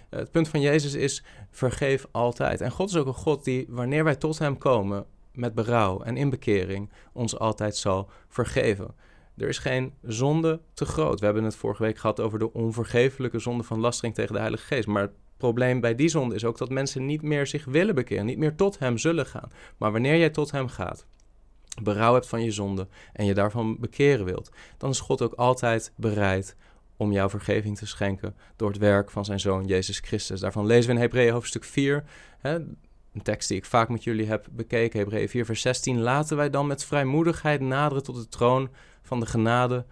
Het 0.09 0.31
punt 0.31 0.49
van 0.49 0.61
Jezus 0.61 0.93
is: 0.93 1.23
vergeef 1.51 2.05
altijd. 2.11 2.61
En 2.61 2.71
God 2.71 2.89
is 2.89 2.95
ook 2.95 3.07
een 3.07 3.13
God 3.13 3.43
die, 3.43 3.65
wanneer 3.69 4.03
wij 4.03 4.15
tot 4.15 4.39
Hem 4.39 4.57
komen, 4.57 5.05
met 5.33 5.53
berouw 5.53 6.01
en 6.01 6.17
inbekering 6.17 6.89
ons 7.13 7.39
altijd 7.39 7.75
zal 7.75 8.09
vergeven. 8.27 8.95
Er 9.41 9.47
is 9.47 9.57
geen 9.57 9.93
zonde 10.01 10.59
te 10.73 10.85
groot. 10.85 11.19
We 11.19 11.25
hebben 11.25 11.43
het 11.43 11.55
vorige 11.55 11.83
week 11.83 11.97
gehad 11.97 12.19
over 12.19 12.39
de 12.39 12.53
onvergeeflijke 12.53 13.39
zonde 13.39 13.63
van 13.63 13.79
lastering 13.79 14.15
tegen 14.15 14.33
de 14.33 14.39
Heilige 14.39 14.65
Geest. 14.65 14.87
Maar 14.87 15.01
het 15.01 15.11
probleem 15.37 15.79
bij 15.79 15.95
die 15.95 16.09
zonde 16.09 16.35
is 16.35 16.45
ook 16.45 16.57
dat 16.57 16.69
mensen 16.69 17.05
niet 17.05 17.21
meer 17.21 17.47
zich 17.47 17.65
willen 17.65 17.95
bekeren, 17.95 18.25
niet 18.25 18.37
meer 18.37 18.55
tot 18.55 18.79
Hem 18.79 18.97
zullen 18.97 19.25
gaan. 19.25 19.51
Maar 19.77 19.91
wanneer 19.91 20.17
jij 20.17 20.29
tot 20.29 20.51
Hem 20.51 20.67
gaat, 20.67 21.05
berouw 21.81 22.13
hebt 22.13 22.27
van 22.27 22.43
je 22.43 22.51
zonde 22.51 22.87
en 23.13 23.25
je 23.25 23.33
daarvan 23.33 23.79
bekeren 23.79 24.25
wilt, 24.25 24.51
dan 24.77 24.89
is 24.89 24.99
God 24.99 25.21
ook 25.21 25.33
altijd 25.33 25.93
bereid 25.95 26.55
om 26.97 27.11
jou 27.11 27.29
vergeving 27.29 27.77
te 27.77 27.87
schenken 27.87 28.35
door 28.55 28.69
het 28.69 28.77
werk 28.77 29.11
van 29.11 29.25
zijn 29.25 29.39
Zoon 29.39 29.65
Jezus 29.65 29.99
Christus. 29.99 30.39
Daarvan 30.39 30.65
lezen 30.65 30.89
we 30.89 30.95
in 30.95 31.01
Hebreeën 31.01 31.33
hoofdstuk 31.33 31.63
4. 31.63 32.03
Hè, 32.39 32.55
een 33.13 33.21
tekst 33.23 33.47
die 33.47 33.57
ik 33.57 33.65
vaak 33.65 33.89
met 33.89 34.03
jullie 34.03 34.27
heb 34.27 34.47
bekeken, 34.51 34.99
Hebreeën 34.99 35.29
4, 35.29 35.45
vers 35.45 35.61
16. 35.61 35.99
Laten 35.99 36.37
wij 36.37 36.49
dan 36.49 36.67
met 36.67 36.85
vrijmoedigheid 36.85 37.61
naderen 37.61 38.03
tot 38.03 38.15
de 38.15 38.27
troon 38.27 38.69
van 39.01 39.19
de 39.19 39.25
genade, 39.25 39.85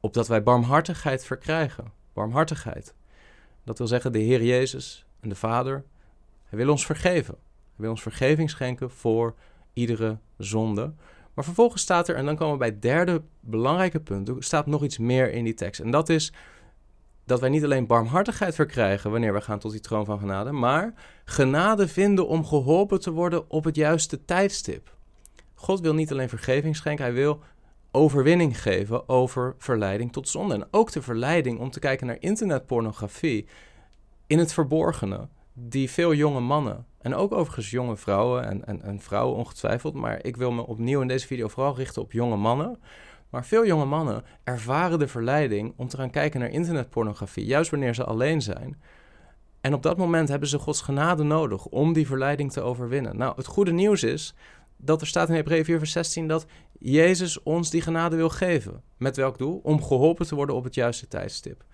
opdat 0.00 0.28
wij 0.28 0.42
barmhartigheid 0.42 1.24
verkrijgen. 1.24 1.92
Barmhartigheid. 2.12 2.94
Dat 3.64 3.78
wil 3.78 3.86
zeggen, 3.86 4.12
de 4.12 4.18
Heer 4.18 4.42
Jezus 4.42 5.06
en 5.20 5.28
de 5.28 5.34
Vader, 5.34 5.84
Hij 6.44 6.58
wil 6.58 6.70
ons 6.70 6.86
vergeven. 6.86 7.34
Hij 7.34 7.74
wil 7.76 7.90
ons 7.90 8.02
vergeving 8.02 8.50
schenken 8.50 8.90
voor 8.90 9.34
iedere 9.72 10.18
zonde. 10.38 10.92
Maar 11.34 11.44
vervolgens 11.44 11.82
staat 11.82 12.08
er, 12.08 12.16
en 12.16 12.24
dan 12.24 12.36
komen 12.36 12.52
we 12.52 12.58
bij 12.58 12.68
het 12.68 12.82
derde 12.82 13.22
belangrijke 13.40 14.00
punt, 14.00 14.28
er 14.28 14.36
staat 14.38 14.66
nog 14.66 14.84
iets 14.84 14.98
meer 14.98 15.32
in 15.32 15.44
die 15.44 15.54
tekst. 15.54 15.80
En 15.80 15.90
dat 15.90 16.08
is 16.08 16.32
dat 17.24 17.40
wij 17.40 17.48
niet 17.48 17.64
alleen 17.64 17.86
barmhartigheid 17.86 18.54
verkrijgen 18.54 19.10
wanneer 19.10 19.32
we 19.32 19.40
gaan 19.40 19.58
tot 19.58 19.72
die 19.72 19.80
troon 19.80 20.04
van 20.04 20.18
genade, 20.18 20.52
maar 20.52 20.94
genade 21.24 21.88
vinden 21.88 22.28
om 22.28 22.46
geholpen 22.46 23.00
te 23.00 23.10
worden 23.10 23.50
op 23.50 23.64
het 23.64 23.76
juiste 23.76 24.24
tijdstip. 24.24 24.94
God 25.54 25.80
wil 25.80 25.94
niet 25.94 26.12
alleen 26.12 26.28
vergeving 26.28 26.76
schenken, 26.76 27.04
hij 27.04 27.14
wil 27.14 27.40
overwinning 27.96 28.62
geven 28.62 29.08
over 29.08 29.54
verleiding 29.58 30.12
tot 30.12 30.28
zonde. 30.28 30.54
En 30.54 30.66
ook 30.70 30.92
de 30.92 31.02
verleiding 31.02 31.58
om 31.58 31.70
te 31.70 31.78
kijken 31.78 32.06
naar 32.06 32.16
internetpornografie 32.20 33.46
in 34.26 34.38
het 34.38 34.52
verborgene, 34.52 35.28
die 35.52 35.90
veel 35.90 36.14
jonge 36.14 36.40
mannen 36.40 36.86
en 37.00 37.14
ook 37.14 37.32
overigens 37.32 37.70
jonge 37.70 37.96
vrouwen 37.96 38.44
en, 38.46 38.66
en, 38.66 38.82
en 38.82 39.00
vrouwen 39.00 39.36
ongetwijfeld, 39.36 39.94
maar 39.94 40.24
ik 40.24 40.36
wil 40.36 40.52
me 40.52 40.66
opnieuw 40.66 41.00
in 41.00 41.08
deze 41.08 41.26
video 41.26 41.48
vooral 41.48 41.76
richten 41.76 42.02
op 42.02 42.12
jonge 42.12 42.36
mannen 42.36 42.78
maar 43.30 43.44
veel 43.44 43.66
jonge 43.66 43.84
mannen 43.84 44.24
ervaren 44.44 44.98
de 44.98 45.08
verleiding 45.08 45.72
om 45.76 45.88
te 45.88 45.96
gaan 45.96 46.10
kijken 46.10 46.40
naar 46.40 46.50
internetpornografie, 46.50 47.44
juist 47.44 47.70
wanneer 47.70 47.94
ze 47.94 48.04
alleen 48.04 48.42
zijn. 48.42 48.80
En 49.60 49.74
op 49.74 49.82
dat 49.82 49.96
moment 49.96 50.28
hebben 50.28 50.48
ze 50.48 50.58
Gods 50.58 50.80
genade 50.80 51.22
nodig 51.22 51.66
om 51.66 51.92
die 51.92 52.06
verleiding 52.06 52.52
te 52.52 52.60
overwinnen. 52.60 53.16
Nou, 53.16 53.32
het 53.36 53.46
goede 53.46 53.72
nieuws 53.72 54.02
is 54.02 54.34
dat 54.76 55.00
er 55.00 55.06
staat 55.06 55.28
in 55.28 55.34
Hebreeën 55.34 55.64
4 55.64 55.78
vers 55.78 55.92
16 55.92 56.28
dat 56.28 56.46
Jezus 56.78 57.42
ons 57.42 57.70
die 57.70 57.80
genade 57.80 58.16
wil 58.16 58.28
geven. 58.28 58.82
Met 58.96 59.16
welk 59.16 59.38
doel? 59.38 59.60
Om 59.62 59.82
geholpen 59.82 60.26
te 60.26 60.34
worden 60.34 60.54
op 60.54 60.64
het 60.64 60.74
juiste 60.74 61.08
tijdstip. 61.08 61.64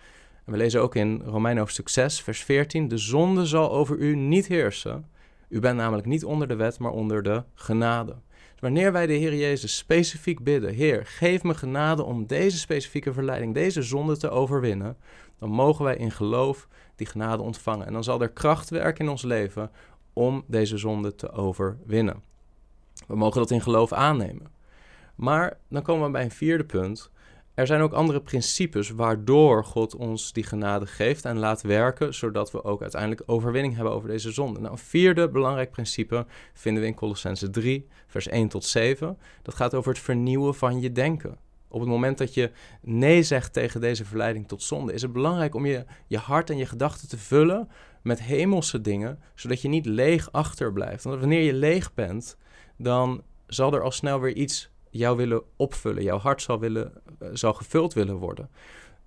En 0.45 0.53
we 0.53 0.59
lezen 0.59 0.83
ook 0.83 0.95
in 0.95 1.23
Romeinen 1.25 1.61
hoofdstuk 1.61 1.89
6 1.89 2.21
vers 2.21 2.45
14, 2.45 2.89
de 2.89 2.99
zonde 2.99 3.47
zal 3.47 3.73
over 3.73 3.97
u 3.97 4.17
niet 4.17 4.47
heersen. 4.47 5.07
U 5.49 5.61
bent 5.61 5.77
namelijk 5.77 6.07
niet 6.07 6.25
onder 6.25 6.49
de 6.49 6.57
wet, 6.57 6.79
maar 6.79 6.93
onder 6.93 7.23
de 7.23 7.43
genade. 7.55 8.17
Wanneer 8.59 8.93
wij 8.93 9.07
de 9.07 9.13
Heer 9.13 9.35
Jezus 9.35 9.77
specifiek 9.77 10.45
bidden, 10.45 10.75
Heer, 10.75 11.07
geef 11.07 11.43
me 11.43 11.55
genade 11.55 12.03
om 12.03 12.27
deze 12.27 12.59
specifieke 12.59 13.13
verleiding, 13.13 13.55
deze 13.55 13.83
zonde 13.83 14.17
te 14.17 14.31
overwinnen, 14.31 14.97
dan 15.39 15.51
mogen 15.51 15.85
wij 15.85 15.97
in 15.97 16.11
geloof 16.11 16.69
die 16.97 17.07
genade 17.07 17.43
ontvangen. 17.43 17.87
En 17.87 17.93
dan 17.93 18.05
zal 18.05 18.21
er 18.21 18.29
kracht 18.29 18.71
werken 18.71 19.05
in 19.05 19.11
ons 19.11 19.23
leven 19.23 19.71
om 20.13 20.45
deze 20.47 20.77
zonde 20.77 21.15
te 21.15 21.31
overwinnen. 21.31 22.23
We 23.07 23.17
mogen 23.17 23.41
dat 23.41 23.51
in 23.51 23.61
geloof 23.61 23.93
aannemen. 23.93 24.51
Maar 25.15 25.59
dan 25.69 25.83
komen 25.83 26.07
we 26.07 26.11
bij 26.11 26.25
een 26.25 26.31
vierde 26.31 26.65
punt. 26.65 27.11
Er 27.55 27.67
zijn 27.67 27.81
ook 27.81 27.93
andere 27.93 28.21
principes 28.21 28.91
waardoor 28.91 29.65
God 29.65 29.95
ons 29.95 30.33
die 30.33 30.45
genade 30.45 30.87
geeft 30.87 31.25
en 31.25 31.39
laat 31.39 31.63
werken, 31.63 32.15
zodat 32.15 32.53
we 32.53 32.65
ook 32.65 32.81
uiteindelijk 32.81 33.23
overwinning 33.27 33.75
hebben 33.75 33.93
over 33.93 34.09
deze 34.09 34.33
zonde. 34.33 34.61
Nou, 34.61 34.73
een 34.73 34.79
vierde 34.79 35.29
belangrijk 35.29 35.71
principe 35.71 36.27
vinden 36.55 36.83
we 36.83 36.89
in 36.89 36.95
Colossense 36.95 37.51
3, 37.51 37.89
vers 38.07 38.29
1 38.29 38.49
tot 38.49 38.65
7. 38.65 39.19
Dat 39.43 39.55
gaat 39.55 39.75
over 39.75 39.93
het 39.93 40.03
vernieuwen 40.03 40.55
van 40.55 40.81
je 40.81 40.93
denken. 40.93 41.39
Op 41.69 41.81
het 41.81 41.89
moment 41.89 42.19
dat 42.19 42.35
je 42.35 42.51
nee 42.81 43.23
zegt 43.23 43.53
tegen 43.53 43.81
deze 43.81 44.05
verleiding 44.05 44.49
tot 44.49 44.63
zonde, 44.63 44.93
is 44.93 45.03
het 45.03 45.13
belangrijk 45.13 45.55
om 45.55 45.67
je, 45.67 45.85
je 46.07 46.19
hart 46.19 46.51
en 46.51 46.57
je 46.57 46.67
gedachten 46.67 47.09
te 47.09 47.19
vullen 47.19 47.69
met 48.03 48.23
hemelse 48.23 48.81
dingen, 48.81 49.19
zodat 49.35 49.63
je 49.63 49.69
niet 49.69 49.87
leeg 49.87 50.33
achterblijft. 50.33 51.05
Want 51.05 51.21
wanneer 51.21 51.43
je 51.43 51.53
leeg 51.53 51.95
bent, 51.95 52.37
dan 52.83 53.23
zal 53.47 53.75
er 53.75 53.83
al 53.83 53.91
snel 53.91 54.21
weer 54.21 54.35
iets 54.35 54.71
jou 54.91 55.17
willen 55.17 55.43
opvullen. 55.57 56.03
Jouw 56.03 56.19
hart 56.19 56.43
zal, 56.43 56.59
willen, 56.59 56.93
uh, 57.23 57.29
zal 57.33 57.53
gevuld 57.53 57.93
willen 57.93 58.17
worden. 58.17 58.51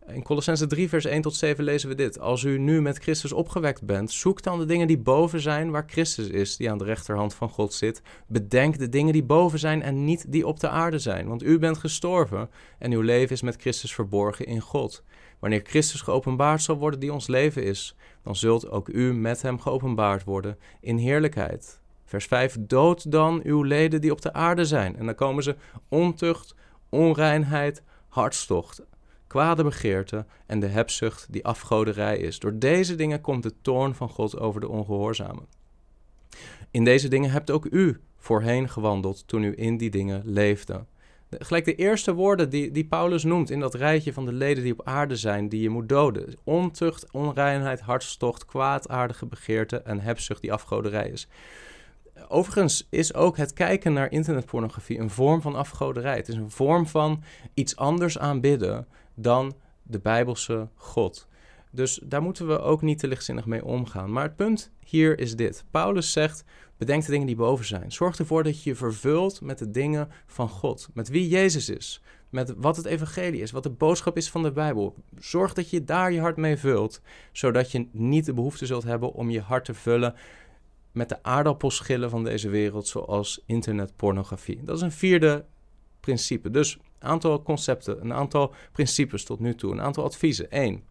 In 0.08 0.24
Colossense 0.24 0.67
3, 0.67 0.89
vers 0.89 1.05
1 1.05 1.22
tot 1.22 1.36
7 1.36 1.63
lezen 1.63 1.89
we 1.89 1.96
dit. 1.96 2.20
Als 2.20 2.44
u 2.44 2.58
nu 2.58 2.82
met 2.82 2.98
Christus 2.98 3.32
opgewekt 3.32 3.84
bent, 3.84 4.12
zoek 4.12 4.41
dan 4.41 4.60
de 4.60 4.65
dingen 4.65 4.88
die 4.88 4.98
boven 4.98 5.39
zijn 5.39 5.72
waar 5.72 5.84
Christus 5.88 6.27
is, 6.27 6.58
die 6.58 6.72
aan 6.72 6.77
de 6.77 6.84
rechterhand 6.84 7.34
van 7.34 7.50
God 7.50 7.74
zit. 7.74 8.01
Bedenk 8.27 8.77
de 8.77 8.89
dingen 8.89 9.13
die 9.13 9.24
boven 9.24 9.60
zijn 9.60 9.82
en 9.82 10.03
niet 10.03 10.32
die 10.32 10.48
op 10.48 10.60
de 10.60 10.70
aarde 10.70 11.00
zijn. 11.00 11.27
Want 11.27 11.44
u 11.44 11.60
bent 11.60 11.77
gestorven 11.77 12.50
en 12.79 12.91
uw 12.91 13.01
leven 13.01 13.36
is 13.36 13.41
met 13.41 13.55
Christus 13.62 13.94
verborgen 13.94 14.46
in 14.46 14.62
God. 14.62 15.03
Wanneer 15.39 15.62
Christus 15.63 16.01
geopenbaard 16.01 16.62
zal 16.62 16.77
worden 16.77 17.00
die 17.00 17.13
ons 17.13 17.27
leven 17.27 17.63
is, 17.63 17.96
dan 18.24 18.36
zult 18.36 18.70
ook 18.70 18.89
u 18.89 19.13
met 19.13 19.41
hem 19.41 19.60
geopenbaard 19.60 20.24
worden 20.24 20.58
in 20.79 20.98
heerlijkheid. 20.98 21.79
Vers 22.15 22.27
5, 22.27 22.57
dood 22.60 23.12
dan 23.12 23.41
uw 23.43 23.62
leden 23.62 24.01
die 24.01 24.12
op 24.12 24.22
de 24.22 24.34
aarde 24.34 24.65
zijn. 24.65 24.98
En 24.98 25.05
dan 25.05 25.15
komen 25.15 25.43
ze 25.43 25.55
ontucht, 25.89 26.55
onreinheid, 26.89 27.84
hartstocht, 28.07 28.81
kwade 29.27 29.63
begeerte 29.63 30.25
en 30.45 30.60
de 30.60 30.67
hebzucht 30.67 31.27
die 31.29 31.45
afgoderij 31.45 32.17
is. 32.17 32.39
Door 32.39 32.60
deze 32.60 32.95
dingen 32.95 33.22
komt 33.22 33.43
de 33.43 33.53
toorn 33.62 33.95
van 33.95 34.10
God 34.10 34.39
over 34.39 34.62
de 34.62 34.69
ongehoorzamen. 34.69 35.45
In 36.72 36.84
deze 36.84 37.07
dingen 37.07 37.31
hebt 37.31 37.51
ook 37.51 37.65
u 37.65 38.00
voorheen 38.17 38.69
gewandeld 38.69 39.27
toen 39.27 39.43
u 39.43 39.53
in 39.55 39.77
die 39.77 39.89
dingen 39.89 40.22
leefde. 40.25 40.86
gelijk 41.29 41.65
de 41.65 41.75
eerste 41.75 42.13
woorden 42.13 42.50
die, 42.50 42.72
die 42.72 42.86
Paulus 42.86 43.24
noemt 43.24 43.50
in 43.50 43.60
dat 43.60 43.74
rijtje 43.74 44.13
van 44.13 44.25
de 44.25 44.34
leden 44.34 44.63
die 44.63 44.74
op 44.74 44.88
aarde 44.88 45.15
zijn, 45.15 45.50
die 45.50 45.62
je 45.62 45.69
moet 45.69 45.89
doden. 45.89 46.36
Ontucht, 46.43 47.12
onreinheid, 47.12 47.79
hartstocht, 47.79 48.45
kwaadaardige 48.45 49.25
begeerte 49.25 49.81
en 49.81 50.00
hebzucht 50.00 50.41
die 50.41 50.53
afgoderij 50.53 51.10
is. 51.10 51.27
Overigens 52.27 52.88
is 52.89 53.13
ook 53.13 53.38
het 53.38 53.53
kijken 53.53 53.93
naar 53.93 54.12
internetpornografie 54.12 55.00
een 55.00 55.10
vorm 55.10 55.41
van 55.41 55.55
afgoderij. 55.55 56.15
Het 56.15 56.27
is 56.27 56.36
een 56.36 56.51
vorm 56.51 56.88
van 56.88 57.24
iets 57.53 57.75
anders 57.75 58.17
aanbidden 58.17 58.88
dan 59.13 59.55
de 59.84 60.00
Bijbelse 60.00 60.67
God. 60.75 61.27
Dus 61.72 62.00
daar 62.03 62.22
moeten 62.22 62.48
we 62.48 62.60
ook 62.60 62.81
niet 62.81 63.00
te 63.00 63.07
lichtzinnig 63.07 63.45
mee 63.45 63.65
omgaan. 63.65 64.12
Maar 64.12 64.24
het 64.24 64.36
punt 64.36 64.72
hier 64.86 65.19
is 65.19 65.36
dit. 65.36 65.63
Paulus 65.72 66.12
zegt: 66.12 66.43
bedenk 66.77 67.05
de 67.05 67.12
dingen 67.12 67.27
die 67.27 67.36
boven 67.36 67.65
zijn. 67.65 67.91
Zorg 67.91 68.17
ervoor 68.17 68.43
dat 68.43 68.63
je 68.63 68.69
je 68.69 68.75
vervult 68.75 69.41
met 69.41 69.57
de 69.57 69.72
dingen 69.72 70.10
van 70.25 70.50
God. 70.50 70.89
Met 70.93 71.10
wie 71.10 71.27
Jezus 71.27 71.69
is. 71.69 72.01
Met 72.29 72.53
wat 72.57 72.77
het 72.77 72.86
evangelie 72.86 73.41
is. 73.41 73.51
Wat 73.51 73.63
de 73.63 73.69
boodschap 73.69 74.17
is 74.17 74.29
van 74.29 74.43
de 74.43 74.51
Bijbel. 74.51 74.95
Zorg 75.19 75.53
dat 75.53 75.69
je 75.69 75.84
daar 75.84 76.12
je 76.12 76.19
hart 76.19 76.38
mee 76.38 76.57
vult. 76.57 77.01
Zodat 77.31 77.72
je 77.72 77.88
niet 77.91 78.25
de 78.25 78.34
behoefte 78.34 78.65
zult 78.65 78.84
hebben 78.84 79.13
om 79.13 79.29
je 79.29 79.41
hart 79.41 79.65
te 79.65 79.74
vullen 79.74 80.15
met 80.96 81.10
de 81.10 81.24
aardappelschillen 81.24 82.10
van 82.10 82.24
deze 82.24 82.50
wereld, 82.50 82.88
zoals 82.88 83.44
internetpornografie. 83.46 84.64
Dat 84.64 84.75
is 84.75 84.82
een 84.82 84.92
vierde 84.92 85.46
principe. 86.00 86.50
Dus 86.50 86.74
een 86.74 87.08
aantal 87.10 87.44
concepten, 87.44 88.02
een 88.02 88.14
aantal 88.14 88.54
principes 88.72 89.24
tot 89.24 89.40
nu 89.40 89.56
toe, 89.56 89.72
een 89.72 89.82
aantal 89.82 90.04
adviezen. 90.04 90.52
1. 90.52 90.84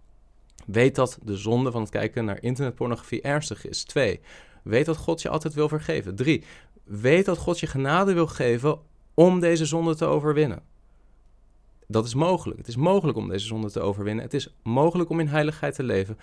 Weet 0.67 0.95
dat 0.95 1.19
de 1.23 1.37
zonde 1.37 1.71
van 1.71 1.81
het 1.81 1.91
kijken 1.91 2.25
naar 2.25 2.43
internetpornografie 2.43 3.23
ernstig 3.23 3.67
is. 3.67 3.85
2. 3.85 4.21
Weet 4.63 4.87
dat 4.87 4.97
God 4.97 5.23
je 5.23 5.29
altijd 5.29 5.55
wil 5.55 5.69
vergeven. 5.69 6.15
3. 6.15 6.45
Weet 6.85 7.25
dat 7.25 7.39
God 7.39 7.61
je 7.61 7.67
genade 7.67 8.13
wil 8.13 8.27
geven 8.27 8.79
om 9.15 9.41
deze 9.41 9.67
zonde 9.67 9.95
te 9.95 10.05
overwinnen. 10.05 10.63
Dat 11.87 12.05
is 12.05 12.15
mogelijk. 12.15 12.59
Het 12.59 12.69
is 12.69 12.77
mogelijk 12.77 13.19
om 13.19 13.29
deze 13.29 13.47
zonde 13.47 13.71
te 13.71 13.81
overwinnen. 13.81 14.25
Het 14.25 14.35
is 14.35 14.55
mogelijk 14.63 15.11
om 15.11 15.21
in 15.21 15.29
heiligheid 15.29 15.75
te 15.75 15.83
leven 15.83 16.19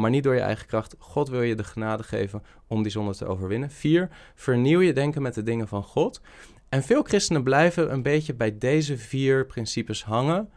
maar 0.00 0.10
niet 0.10 0.22
door 0.22 0.34
je 0.34 0.40
eigen 0.40 0.66
kracht. 0.66 0.94
God 0.98 1.28
wil 1.28 1.42
je 1.42 1.54
de 1.54 1.64
genade 1.64 2.02
geven 2.02 2.42
om 2.66 2.82
die 2.82 2.92
zonde 2.92 3.14
te 3.14 3.26
overwinnen. 3.26 3.70
Vier, 3.70 4.08
vernieuw 4.34 4.80
je 4.80 4.92
denken 4.92 5.22
met 5.22 5.34
de 5.34 5.42
dingen 5.42 5.68
van 5.68 5.82
God. 5.82 6.20
En 6.68 6.82
veel 6.82 7.02
christenen 7.02 7.42
blijven 7.42 7.92
een 7.92 8.02
beetje 8.02 8.34
bij 8.34 8.58
deze 8.58 8.98
vier 8.98 9.46
principes 9.46 10.04
hangen 10.04 10.50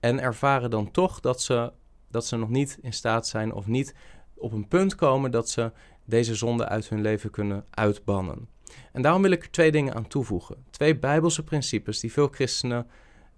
en 0.00 0.20
ervaren 0.20 0.70
dan 0.70 0.90
toch 0.90 1.20
dat 1.20 1.42
ze, 1.42 1.72
dat 2.10 2.26
ze 2.26 2.36
nog 2.36 2.48
niet 2.48 2.78
in 2.82 2.92
staat 2.92 3.26
zijn 3.26 3.52
of 3.52 3.66
niet 3.66 3.94
op 4.34 4.52
een 4.52 4.68
punt 4.68 4.94
komen 4.94 5.30
dat 5.30 5.48
ze 5.48 5.72
deze 6.04 6.34
zonde 6.34 6.68
uit 6.68 6.88
hun 6.88 7.00
leven 7.00 7.30
kunnen 7.30 7.64
uitbannen. 7.70 8.48
En 8.92 9.02
daarom 9.02 9.22
wil 9.22 9.30
ik 9.30 9.42
er 9.42 9.50
twee 9.50 9.70
dingen 9.70 9.94
aan 9.94 10.06
toevoegen. 10.06 10.64
Twee 10.70 10.98
bijbelse 10.98 11.44
principes 11.44 12.00
die 12.00 12.12
veel 12.12 12.28
christenen 12.28 12.86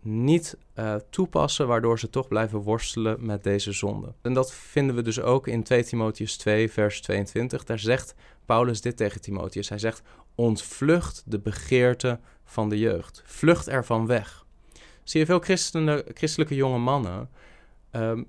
niet 0.02 0.56
uh, 0.78 0.94
toepassen, 1.10 1.66
waardoor 1.66 1.98
ze 1.98 2.10
toch 2.10 2.28
blijven 2.28 2.58
worstelen 2.58 3.26
met 3.26 3.44
deze 3.44 3.72
zonde. 3.72 4.12
En 4.22 4.32
dat 4.32 4.52
vinden 4.52 4.96
we 4.96 5.02
dus 5.02 5.20
ook 5.20 5.46
in 5.46 5.62
2 5.62 5.84
Timotheus 5.84 6.36
2, 6.36 6.70
vers 6.70 7.00
22. 7.00 7.64
Daar 7.64 7.78
zegt 7.78 8.14
Paulus 8.44 8.80
dit 8.80 8.96
tegen 8.96 9.20
Timotheus. 9.20 9.68
Hij 9.68 9.78
zegt: 9.78 10.02
Ontvlucht 10.34 11.22
de 11.26 11.38
begeerte 11.38 12.18
van 12.44 12.68
de 12.68 12.78
jeugd. 12.78 13.22
Vlucht 13.24 13.68
ervan 13.68 14.06
weg. 14.06 14.44
Zie 15.02 15.20
je 15.20 15.26
veel 15.26 15.40
christelijke 16.14 16.54
jonge 16.54 16.78
mannen 16.78 17.28
um, 17.92 18.26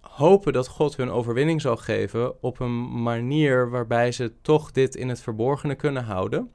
hopen 0.00 0.52
dat 0.52 0.68
God 0.68 0.96
hun 0.96 1.10
overwinning 1.10 1.60
zal 1.60 1.76
geven 1.76 2.42
op 2.42 2.60
een 2.60 3.02
manier 3.02 3.70
waarbij 3.70 4.12
ze 4.12 4.32
toch 4.42 4.70
dit 4.70 4.94
in 4.94 5.08
het 5.08 5.20
verborgene 5.20 5.74
kunnen 5.74 6.04
houden. 6.04 6.50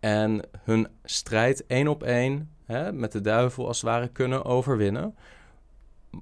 En 0.00 0.48
hun 0.60 0.88
strijd 1.04 1.66
één 1.66 1.88
op 1.88 2.02
één 2.02 2.55
met 2.92 3.12
de 3.12 3.20
duivel 3.20 3.66
als 3.66 3.80
het 3.80 3.90
ware 3.90 4.08
kunnen 4.08 4.44
overwinnen. 4.44 5.14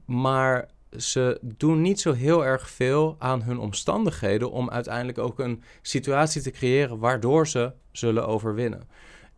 Maar 0.04 0.68
ze 0.96 1.38
doen 1.42 1.80
niet 1.80 2.00
zo 2.00 2.12
heel 2.12 2.44
erg 2.44 2.70
veel 2.70 3.16
aan 3.18 3.42
hun 3.42 3.58
omstandigheden 3.58 4.50
om 4.50 4.70
uiteindelijk 4.70 5.18
ook 5.18 5.38
een 5.38 5.62
situatie 5.82 6.42
te 6.42 6.50
creëren 6.50 6.98
waardoor 6.98 7.48
ze 7.48 7.72
zullen 7.92 8.26
overwinnen. 8.26 8.88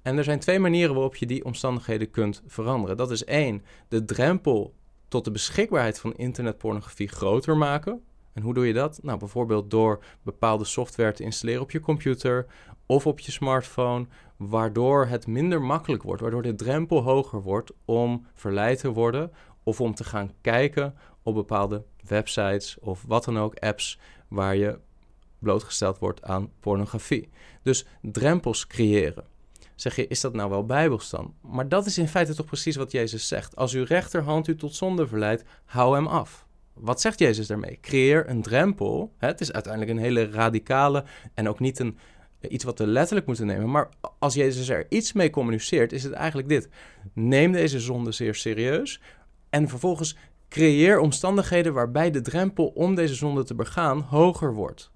En 0.02 0.18
er 0.18 0.24
zijn 0.24 0.38
twee 0.38 0.58
manieren 0.58 0.94
waarop 0.94 1.16
je 1.16 1.26
die 1.26 1.44
omstandigheden 1.44 2.10
kunt 2.10 2.42
veranderen. 2.46 2.96
Dat 2.96 3.10
is 3.10 3.24
één, 3.24 3.62
de 3.88 4.04
drempel 4.04 4.74
tot 5.08 5.24
de 5.24 5.30
beschikbaarheid 5.30 6.00
van 6.00 6.14
internetpornografie 6.14 7.08
groter 7.08 7.56
maken. 7.56 8.02
En 8.32 8.42
hoe 8.42 8.54
doe 8.54 8.66
je 8.66 8.72
dat? 8.72 8.98
Nou, 9.02 9.18
bijvoorbeeld 9.18 9.70
door 9.70 10.04
bepaalde 10.22 10.64
software 10.64 11.12
te 11.12 11.22
installeren 11.22 11.62
op 11.62 11.70
je 11.70 11.80
computer 11.80 12.46
of 12.86 13.06
op 13.06 13.20
je 13.20 13.32
smartphone, 13.32 14.06
waardoor 14.36 15.06
het 15.06 15.26
minder 15.26 15.62
makkelijk 15.62 16.02
wordt, 16.02 16.22
waardoor 16.22 16.42
de 16.42 16.54
drempel 16.54 17.02
hoger 17.02 17.42
wordt 17.42 17.72
om 17.84 18.26
verleid 18.34 18.78
te 18.78 18.90
worden 18.90 19.32
of 19.62 19.80
om 19.80 19.94
te 19.94 20.04
gaan 20.04 20.32
kijken 20.40 20.94
op 21.22 21.34
bepaalde 21.34 21.84
websites 22.08 22.78
of 22.80 23.04
wat 23.06 23.24
dan 23.24 23.38
ook, 23.38 23.58
apps 23.58 23.98
waar 24.28 24.56
je 24.56 24.78
blootgesteld 25.38 25.98
wordt 25.98 26.22
aan 26.22 26.50
pornografie. 26.60 27.28
Dus 27.62 27.86
drempels 28.02 28.66
creëren. 28.66 29.24
Zeg 29.74 29.96
je, 29.96 30.06
is 30.06 30.20
dat 30.20 30.32
nou 30.32 30.50
wel 30.50 30.66
bijbels 30.66 31.10
dan? 31.10 31.34
Maar 31.40 31.68
dat 31.68 31.86
is 31.86 31.98
in 31.98 32.08
feite 32.08 32.34
toch 32.34 32.46
precies 32.46 32.76
wat 32.76 32.92
Jezus 32.92 33.28
zegt. 33.28 33.56
Als 33.56 33.72
uw 33.72 33.84
rechterhand 33.84 34.48
u 34.48 34.56
tot 34.56 34.74
zonde 34.74 35.06
verleidt, 35.06 35.44
hou 35.64 35.94
hem 35.94 36.06
af. 36.06 36.46
Wat 36.72 37.00
zegt 37.00 37.18
Jezus 37.18 37.46
daarmee? 37.46 37.78
Creëer 37.80 38.28
een 38.28 38.42
drempel. 38.42 39.12
Het 39.18 39.40
is 39.40 39.52
uiteindelijk 39.52 39.92
een 39.92 40.04
hele 40.04 40.30
radicale 40.30 41.04
en 41.34 41.48
ook 41.48 41.60
niet 41.60 41.78
een 41.78 41.98
iets 42.40 42.64
wat 42.64 42.78
we 42.78 42.86
letterlijk 42.86 43.26
moeten 43.26 43.46
nemen. 43.46 43.70
Maar 43.70 43.88
als 44.18 44.34
Jezus 44.34 44.68
er 44.68 44.86
iets 44.88 45.12
mee 45.12 45.30
communiceert, 45.30 45.92
is 45.92 46.02
het 46.02 46.12
eigenlijk 46.12 46.48
dit. 46.48 46.68
Neem 47.12 47.52
deze 47.52 47.80
zonde 47.80 48.12
zeer 48.12 48.34
serieus 48.34 49.00
en 49.50 49.68
vervolgens 49.68 50.16
creëer 50.48 50.98
omstandigheden 50.98 51.72
waarbij 51.72 52.10
de 52.10 52.20
drempel 52.20 52.66
om 52.66 52.94
deze 52.94 53.14
zonde 53.14 53.44
te 53.44 53.54
begaan 53.54 54.00
hoger 54.00 54.54
wordt. 54.54 54.90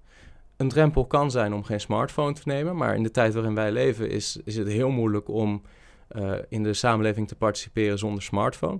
Een 0.57 0.69
drempel 0.69 1.05
kan 1.05 1.31
zijn 1.31 1.53
om 1.53 1.63
geen 1.63 1.79
smartphone 1.79 2.33
te 2.33 2.41
nemen, 2.45 2.75
maar 2.75 2.95
in 2.95 3.03
de 3.03 3.11
tijd 3.11 3.33
waarin 3.33 3.55
wij 3.55 3.71
leven 3.71 4.09
is, 4.09 4.39
is 4.43 4.55
het 4.55 4.67
heel 4.67 4.89
moeilijk 4.89 5.27
om 5.27 5.61
uh, 6.11 6.33
in 6.49 6.63
de 6.63 6.73
samenleving 6.73 7.27
te 7.27 7.35
participeren 7.35 7.97
zonder 7.97 8.23
smartphone. 8.23 8.79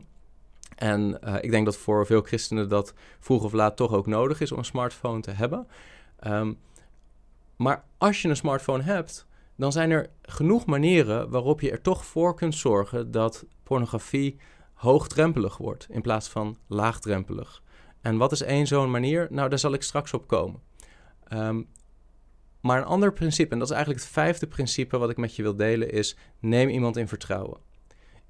En 0.75 1.19
uh, 1.23 1.35
ik 1.41 1.51
denk 1.51 1.65
dat 1.65 1.77
voor 1.77 2.05
veel 2.05 2.21
christenen 2.21 2.69
dat 2.69 2.93
vroeg 3.19 3.43
of 3.43 3.53
laat 3.53 3.75
toch 3.75 3.93
ook 3.93 4.07
nodig 4.07 4.41
is 4.41 4.51
om 4.51 4.57
een 4.57 4.65
smartphone 4.65 5.21
te 5.21 5.31
hebben. 5.31 5.67
Um, 6.27 6.57
maar 7.61 7.83
als 7.97 8.21
je 8.21 8.27
een 8.27 8.35
smartphone 8.35 8.83
hebt, 8.83 9.27
dan 9.55 9.71
zijn 9.71 9.91
er 9.91 10.09
genoeg 10.21 10.65
manieren 10.65 11.29
waarop 11.29 11.61
je 11.61 11.71
er 11.71 11.81
toch 11.81 12.05
voor 12.05 12.35
kunt 12.35 12.55
zorgen 12.55 13.11
dat 13.11 13.45
pornografie 13.63 14.39
hoogdrempelig 14.73 15.57
wordt 15.57 15.87
in 15.89 16.01
plaats 16.01 16.27
van 16.27 16.57
laagdrempelig. 16.67 17.61
En 18.01 18.17
wat 18.17 18.31
is 18.31 18.41
één 18.41 18.67
zo'n 18.67 18.91
manier? 18.91 19.27
Nou, 19.29 19.49
daar 19.49 19.59
zal 19.59 19.73
ik 19.73 19.81
straks 19.81 20.13
op 20.13 20.27
komen. 20.27 20.61
Um, 21.33 21.67
maar 22.61 22.77
een 22.77 22.85
ander 22.85 23.13
principe, 23.13 23.51
en 23.51 23.59
dat 23.59 23.67
is 23.67 23.73
eigenlijk 23.73 24.03
het 24.03 24.13
vijfde 24.13 24.47
principe 24.47 24.97
wat 24.97 25.09
ik 25.09 25.17
met 25.17 25.35
je 25.35 25.41
wil 25.41 25.55
delen, 25.55 25.91
is 25.91 26.17
neem 26.39 26.69
iemand 26.69 26.97
in 26.97 27.07
vertrouwen. 27.07 27.59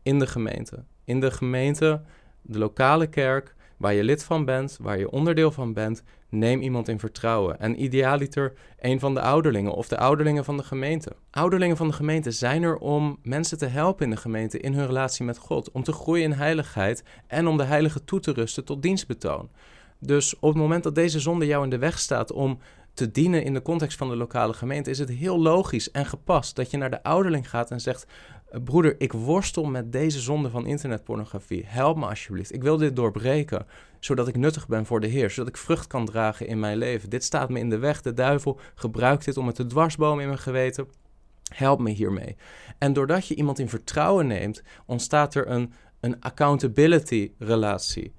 In 0.04 0.20
de 0.20 0.28
gemeente. 0.28 0.84
In 1.04 1.20
de 1.20 1.32
gemeente, 1.32 2.02
de 2.42 2.58
lokale 2.58 3.08
kerk, 3.08 3.56
waar 3.82 3.94
je 3.94 4.04
lid 4.04 4.24
van 4.24 4.46
bent, 4.46 4.78
waar 4.82 4.98
je 4.98 5.12
onderdeel 5.12 5.52
van 5.52 5.74
bent, 5.74 6.04
neem 6.30 6.62
iemand 6.62 6.88
in 6.88 7.00
vertrouwen. 7.00 7.60
En 7.60 7.84
idealiter 7.84 8.54
een 8.80 9.00
van 9.00 9.14
de 9.14 9.22
ouderlingen 9.22 9.74
of 9.74 9.88
de 9.88 9.98
ouderlingen 9.98 10.46
van 10.46 10.58
de 10.58 10.64
gemeente. 10.64 11.12
Ouderlingen 11.32 11.78
van 11.78 11.88
de 11.88 11.94
gemeente 11.94 12.32
zijn 12.32 12.64
er 12.64 12.78
om 12.78 13.18
mensen 13.24 13.58
te 13.58 13.66
helpen 13.66 14.06
in 14.06 14.12
de 14.12 14.18
gemeente 14.18 14.60
in 14.60 14.74
hun 14.74 14.86
relatie 14.86 15.26
met 15.26 15.38
God, 15.38 15.72
om 15.72 15.84
te 15.84 15.92
groeien 15.92 16.24
in 16.24 16.32
heiligheid 16.32 17.04
en 17.28 17.48
om 17.48 17.58
de 17.58 17.64
heilige 17.64 18.04
toe 18.04 18.20
te 18.20 18.34
rusten 18.34 18.66
tot 18.66 18.82
dienstbetoon. 18.82 19.50
Dus 20.00 20.40
op 20.40 20.50
het 20.50 20.58
moment 20.58 20.84
dat 20.84 20.96
deze 20.96 21.20
zonde 21.20 21.46
jou 21.46 21.64
in 21.64 21.70
de 21.70 21.78
weg 21.78 22.00
staat 22.00 22.32
om 22.32 22.60
te 22.94 23.12
dienen 23.12 23.44
in 23.44 23.54
de 23.54 23.62
context 23.62 23.98
van 23.98 24.10
de 24.10 24.16
lokale 24.16 24.54
gemeente, 24.54 24.90
is 24.90 25.00
het 25.00 25.10
heel 25.10 25.40
logisch 25.40 25.92
en 25.92 26.06
gepast 26.06 26.56
dat 26.56 26.72
je 26.72 26.78
naar 26.78 26.90
de 26.90 27.04
ouderling 27.04 27.50
gaat 27.50 27.72
en 27.72 27.82
zegt: 27.82 28.06
Broeder, 28.64 28.96
ik 28.98 29.14
worstel 29.14 29.64
met 29.64 29.92
deze 29.92 30.20
zonde 30.20 30.50
van 30.50 30.66
internetpornografie. 30.66 31.64
Help 31.66 31.98
me 31.98 32.06
alsjeblieft. 32.06 32.54
Ik 32.54 32.64
wil 32.64 32.78
dit 32.78 32.96
doorbreken, 32.96 33.66
zodat 34.00 34.28
ik 34.28 34.38
nuttig 34.38 34.68
ben 34.68 34.86
voor 34.86 35.00
de 35.00 35.08
Heer, 35.08 35.30
zodat 35.30 35.50
ik 35.50 35.58
vrucht 35.58 35.88
kan 35.88 36.06
dragen 36.06 36.48
in 36.48 36.60
mijn 36.60 36.78
leven. 36.78 37.10
Dit 37.10 37.24
staat 37.24 37.50
me 37.50 37.60
in 37.60 37.70
de 37.70 37.78
weg. 37.78 38.02
De 38.02 38.14
duivel 38.14 38.60
gebruikt 38.76 39.26
dit 39.26 39.38
om 39.38 39.48
het 39.48 39.56
te 39.56 39.66
dwarsbomen 39.66 40.22
in 40.22 40.28
mijn 40.28 40.40
geweten. 40.40 40.88
Help 41.54 41.80
me 41.80 41.90
hiermee. 41.90 42.36
En 42.78 42.94
doordat 42.94 43.28
je 43.28 43.36
iemand 43.36 43.60
in 43.60 43.70
vertrouwen 43.70 44.28
neemt, 44.28 44.64
ontstaat 44.86 45.36
er 45.36 45.48
een, 45.48 45.74
een 46.00 46.22
accountability 46.22 47.32
relatie 47.38 48.14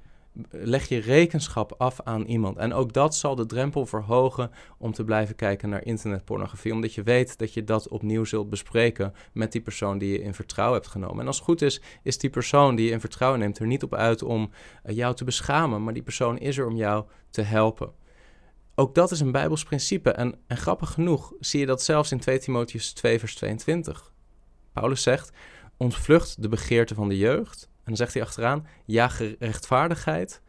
leg 0.51 0.89
je 0.89 0.99
rekenschap 0.99 1.75
af 1.79 2.01
aan 2.05 2.25
iemand. 2.25 2.57
En 2.57 2.73
ook 2.73 2.93
dat 2.93 3.15
zal 3.15 3.35
de 3.35 3.47
drempel 3.47 3.87
verhogen 3.87 4.51
om 4.79 4.93
te 4.93 5.05
blijven 5.05 5.35
kijken 5.35 5.69
naar 5.69 5.85
internetpornografie. 5.85 6.73
Omdat 6.73 6.95
je 6.95 7.03
weet 7.03 7.39
dat 7.39 7.55
je 7.55 7.65
dat 7.65 7.89
opnieuw 7.89 8.25
zult 8.25 8.51
bespreken 8.51 9.15
met 9.33 9.53
die 9.53 9.61
persoon 9.61 9.99
die 9.99 10.13
je 10.13 10.23
in 10.23 10.35
vertrouwen 10.35 10.79
hebt 10.79 10.91
genomen. 10.91 11.21
En 11.21 11.27
als 11.27 11.37
het 11.37 11.45
goed 11.45 11.63
is, 11.63 11.81
is 12.03 12.19
die 12.19 12.31
persoon 12.31 12.75
die 12.75 12.87
je 12.87 12.93
in 12.93 13.01
vertrouwen 13.01 13.41
neemt 13.41 13.59
er 13.59 13.67
niet 13.67 13.83
op 13.83 13.95
uit 13.95 14.23
om 14.23 14.51
eh, 14.83 14.97
jou 14.97 15.15
te 15.15 15.25
beschamen. 15.25 15.85
Maar 15.85 15.95
die 15.95 16.03
persoon 16.03 16.39
is 16.39 16.59
er 16.59 16.67
om 16.67 16.77
jou 16.77 17.05
te 17.31 17.43
helpen. 17.43 17.93
Ook 18.75 18.95
dat 18.95 19.11
is 19.11 19.21
een 19.21 19.33
Bijbels 19.33 19.65
principe. 19.65 20.11
En, 20.11 20.35
en 20.47 20.57
grappig 20.57 20.91
genoeg 20.91 21.33
zie 21.41 21.61
je 21.61 21.67
dat 21.67 21.83
zelfs 21.83 22.13
in 22.13 22.19
2 22.19 22.39
Timotheus 22.39 22.93
2, 22.93 23.19
vers 23.19 23.35
22. 23.35 24.13
Paulus 24.73 25.03
zegt 25.03 25.33
ontvlucht 25.77 26.43
de 26.43 26.49
begeerte 26.49 26.95
van 26.95 27.09
de 27.09 27.19
jeugd. 27.19 27.71
En 27.85 27.89
dan 27.89 27.97
zegt 27.97 28.15
hij 28.15 28.23
achteraan: 28.23 28.67
ja, 28.85 29.11
rechtvaardigheid, 29.39 30.41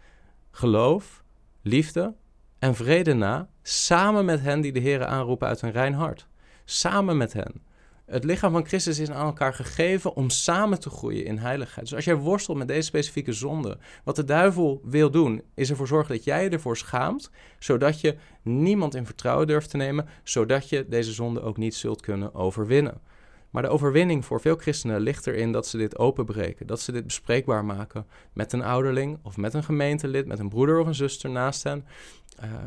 geloof, 0.52 1.24
liefde 1.62 2.13
en 2.60 2.76
vrede 2.76 3.13
na, 3.13 3.50
samen 3.62 4.26
met 4.26 4.41
hen 4.41 4.62
die 4.62 4.72
de 4.72 4.80
Heer 4.80 5.06
aanroepen 5.06 5.48
uit 5.48 5.62
een 5.62 5.72
rein 5.72 5.93
hart. 5.93 6.28
Samen 6.65 7.17
met 7.17 7.34
hen. 7.34 7.62
Het 8.06 8.24
lichaam 8.24 8.52
van 8.52 8.65
Christus 8.65 9.00
is 9.00 9.10
aan 9.10 9.26
elkaar 9.26 9.54
gegeven 9.54 10.15
om 10.15 10.30
samen 10.30 10.80
te 10.80 10.89
groeien 10.89 11.26
in 11.26 11.38
heiligheid. 11.38 11.86
Dus 11.86 11.96
als 11.96 12.06
jij 12.06 12.15
worstelt 12.15 12.58
met 12.58 12.67
deze 12.67 12.82
specifieke 12.82 13.34
zonde, 13.34 13.78
wat 14.04 14.15
de 14.15 14.24
duivel 14.24 14.82
wil 14.84 15.12
doen, 15.12 15.41
is 15.54 15.69
ervoor 15.69 15.88
zorgen 15.88 16.15
dat 16.15 16.24
jij 16.24 16.43
je 16.43 16.50
ervoor 16.50 16.78
schaamt, 16.78 17.30
zodat 17.60 18.02
je 18.02 18.15
niemand 18.41 18.96
in 18.96 19.06
vertrouwen 19.06 19.48
durft 19.48 19.69
te 19.69 19.78
nemen, 19.78 20.08
zodat 20.24 20.69
je 20.69 20.88
deze 20.88 21.12
zonde 21.12 21.41
ook 21.41 21.58
niet 21.58 21.76
zult 21.76 22.02
kunnen 22.02 22.36
overwinnen. 22.36 23.02
Maar 23.54 23.63
de 23.63 23.70
overwinning 23.70 24.26
voor 24.26 24.42
veel 24.42 24.56
christenen 24.56 25.02
ligt 25.02 25.28
erin 25.28 25.52
dat 25.52 25.68
ze 25.68 25.78
dit 25.78 25.98
openbreken, 25.98 26.68
dat 26.68 26.82
ze 26.82 26.92
dit 26.92 27.04
bespreekbaar 27.04 27.66
maken 27.66 28.08
met 28.34 28.54
een 28.54 28.63
ouderling 28.63 29.20
of 29.24 29.38
met 29.38 29.54
een 29.54 29.63
gemeentelid, 29.63 30.28
met 30.28 30.39
een 30.39 30.50
broeder 30.50 30.80
of 30.80 30.88
een 30.88 30.96
zuster 30.96 31.30
naast 31.30 31.63
hen. 31.63 31.86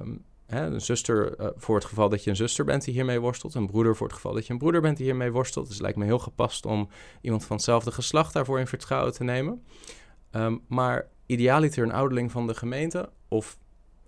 Um, 0.00 0.24
Hè, 0.46 0.66
een 0.66 0.80
zuster 0.80 1.40
uh, 1.40 1.46
voor 1.56 1.74
het 1.74 1.84
geval 1.84 2.08
dat 2.08 2.24
je 2.24 2.30
een 2.30 2.36
zuster 2.36 2.64
bent 2.64 2.84
die 2.84 2.94
hiermee 2.94 3.20
worstelt. 3.20 3.54
Een 3.54 3.66
broeder 3.66 3.96
voor 3.96 4.06
het 4.06 4.16
geval 4.16 4.32
dat 4.32 4.46
je 4.46 4.52
een 4.52 4.58
broeder 4.58 4.80
bent 4.80 4.96
die 4.96 5.06
hiermee 5.06 5.32
worstelt. 5.32 5.64
Dus 5.64 5.74
het 5.74 5.82
lijkt 5.82 5.98
me 5.98 6.04
heel 6.04 6.18
gepast 6.18 6.66
om 6.66 6.88
iemand 7.20 7.44
van 7.44 7.56
hetzelfde 7.56 7.92
geslacht 7.92 8.32
daarvoor 8.32 8.58
in 8.60 8.66
vertrouwen 8.66 9.12
te 9.12 9.24
nemen. 9.24 9.64
Um, 10.30 10.62
maar 10.68 11.08
idealiter 11.26 11.82
een 11.82 11.92
ouderling 11.92 12.30
van 12.30 12.46
de 12.46 12.54
gemeente 12.54 13.10
of 13.28 13.58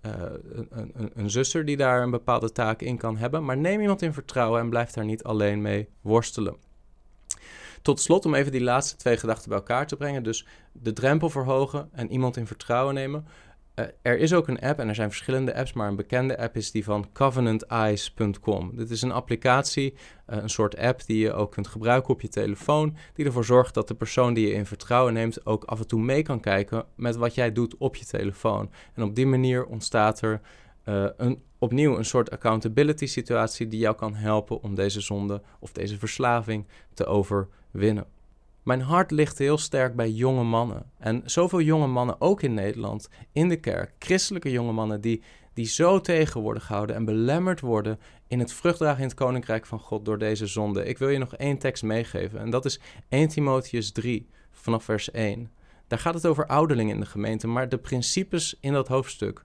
uh, 0.05 0.11
een, 0.51 0.67
een, 0.69 1.11
een, 1.13 1.29
zuster 1.29 1.65
die 1.65 1.77
daar 1.77 2.01
een 2.01 2.11
bepaalde 2.11 2.51
taak 2.51 2.81
in 2.81 2.97
kan 2.97 3.17
hebben. 3.17 3.45
Maar 3.45 3.57
neem 3.57 3.81
iemand 3.81 4.01
in 4.01 4.13
vertrouwen 4.13 4.61
en 4.61 4.69
blijf 4.69 4.91
daar 4.91 5.05
niet 5.05 5.23
alleen 5.23 5.61
mee 5.61 5.89
worstelen. 6.01 6.68
Tot 7.81 7.99
slot, 7.99 8.25
om 8.25 8.33
even 8.33 8.51
die 8.51 8.63
laatste 8.63 8.95
twee 8.95 9.17
gedachten 9.17 9.49
bij 9.49 9.57
elkaar 9.57 9.87
te 9.87 9.95
brengen. 9.95 10.23
Dus 10.23 10.45
de 10.71 10.93
drempel 10.93 11.29
verhogen 11.29 11.89
en 11.91 12.11
iemand 12.11 12.37
in 12.37 12.47
vertrouwen 12.47 12.93
nemen. 12.93 13.25
Eh, 13.79 13.85
er 14.01 14.17
is 14.17 14.33
ook 14.33 14.47
een 14.47 14.59
app 14.59 14.79
en 14.79 14.87
er 14.87 14.95
zijn 14.95 15.09
verschillende 15.09 15.55
apps, 15.55 15.73
maar 15.73 15.87
een 15.87 15.95
bekende 15.95 16.37
app 16.37 16.55
is 16.55 16.71
die 16.71 16.83
van 16.83 17.09
covenanteyes.com. 17.13 18.75
Dit 18.75 18.89
is 18.89 19.01
een 19.01 19.11
applicatie, 19.11 19.93
uh, 19.93 20.37
een 20.37 20.49
soort 20.49 20.77
app 20.77 21.05
die 21.05 21.19
je 21.19 21.33
ook 21.33 21.51
kunt 21.51 21.67
gebruiken 21.67 22.13
op 22.13 22.21
je 22.21 22.27
telefoon, 22.27 22.95
die 23.13 23.25
ervoor 23.25 23.45
zorgt 23.45 23.73
dat 23.73 23.87
de 23.87 23.95
persoon 23.95 24.33
die 24.33 24.47
je 24.47 24.53
in 24.53 24.65
vertrouwen 24.65 25.13
neemt 25.13 25.45
ook 25.45 25.63
af 25.63 25.79
en 25.79 25.87
toe 25.87 26.01
mee 26.01 26.21
kan 26.21 26.39
kijken 26.39 26.85
met 26.95 27.15
wat 27.15 27.35
jij 27.35 27.51
doet 27.51 27.77
op 27.77 27.95
je 27.95 28.05
telefoon. 28.05 28.71
En 28.93 29.03
op 29.03 29.15
die 29.15 29.27
manier 29.27 29.65
ontstaat 29.65 30.21
er 30.21 30.41
uh, 30.85 31.05
een, 31.17 31.43
opnieuw 31.59 31.97
een 31.97 32.05
soort 32.05 32.31
accountability 32.31 33.05
situatie 33.05 33.67
die 33.67 33.79
jou 33.79 33.95
kan 33.95 34.15
helpen 34.15 34.61
om 34.61 34.75
deze 34.75 35.01
zonde 35.01 35.41
of 35.59 35.71
deze 35.71 35.97
verslaving 35.97 36.67
te 36.93 37.05
overwinnen. 37.05 38.05
Mijn 38.63 38.81
hart 38.81 39.11
ligt 39.11 39.37
heel 39.37 39.57
sterk 39.57 39.95
bij 39.95 40.09
jonge 40.09 40.43
mannen. 40.43 40.91
En 40.97 41.21
zoveel 41.25 41.61
jonge 41.61 41.87
mannen, 41.87 42.21
ook 42.21 42.41
in 42.41 42.53
Nederland, 42.53 43.09
in 43.31 43.49
de 43.49 43.59
kerk, 43.59 43.93
christelijke 43.99 44.51
jonge 44.51 44.71
mannen, 44.71 45.01
die, 45.01 45.21
die 45.53 45.65
zo 45.65 46.01
tegen 46.01 46.41
worden 46.41 46.63
gehouden 46.63 46.95
en 46.95 47.05
belemmerd 47.05 47.59
worden 47.59 47.99
in 48.27 48.39
het 48.39 48.53
vruchtdragen 48.53 49.01
in 49.01 49.07
het 49.07 49.17
koninkrijk 49.17 49.65
van 49.65 49.79
God 49.79 50.05
door 50.05 50.17
deze 50.17 50.47
zonde. 50.47 50.85
Ik 50.85 50.97
wil 50.97 51.09
je 51.09 51.17
nog 51.17 51.35
één 51.35 51.57
tekst 51.57 51.83
meegeven 51.83 52.39
en 52.39 52.49
dat 52.49 52.65
is 52.65 52.79
1 53.09 53.27
Timotheus 53.27 53.91
3, 53.91 54.29
vanaf 54.51 54.83
vers 54.83 55.11
1. 55.11 55.51
Daar 55.87 55.99
gaat 55.99 56.13
het 56.13 56.25
over 56.25 56.45
ouderlingen 56.45 56.93
in 56.93 56.99
de 56.99 57.05
gemeente, 57.05 57.47
maar 57.47 57.69
de 57.69 57.77
principes 57.77 58.57
in 58.59 58.73
dat 58.73 58.87
hoofdstuk 58.87 59.43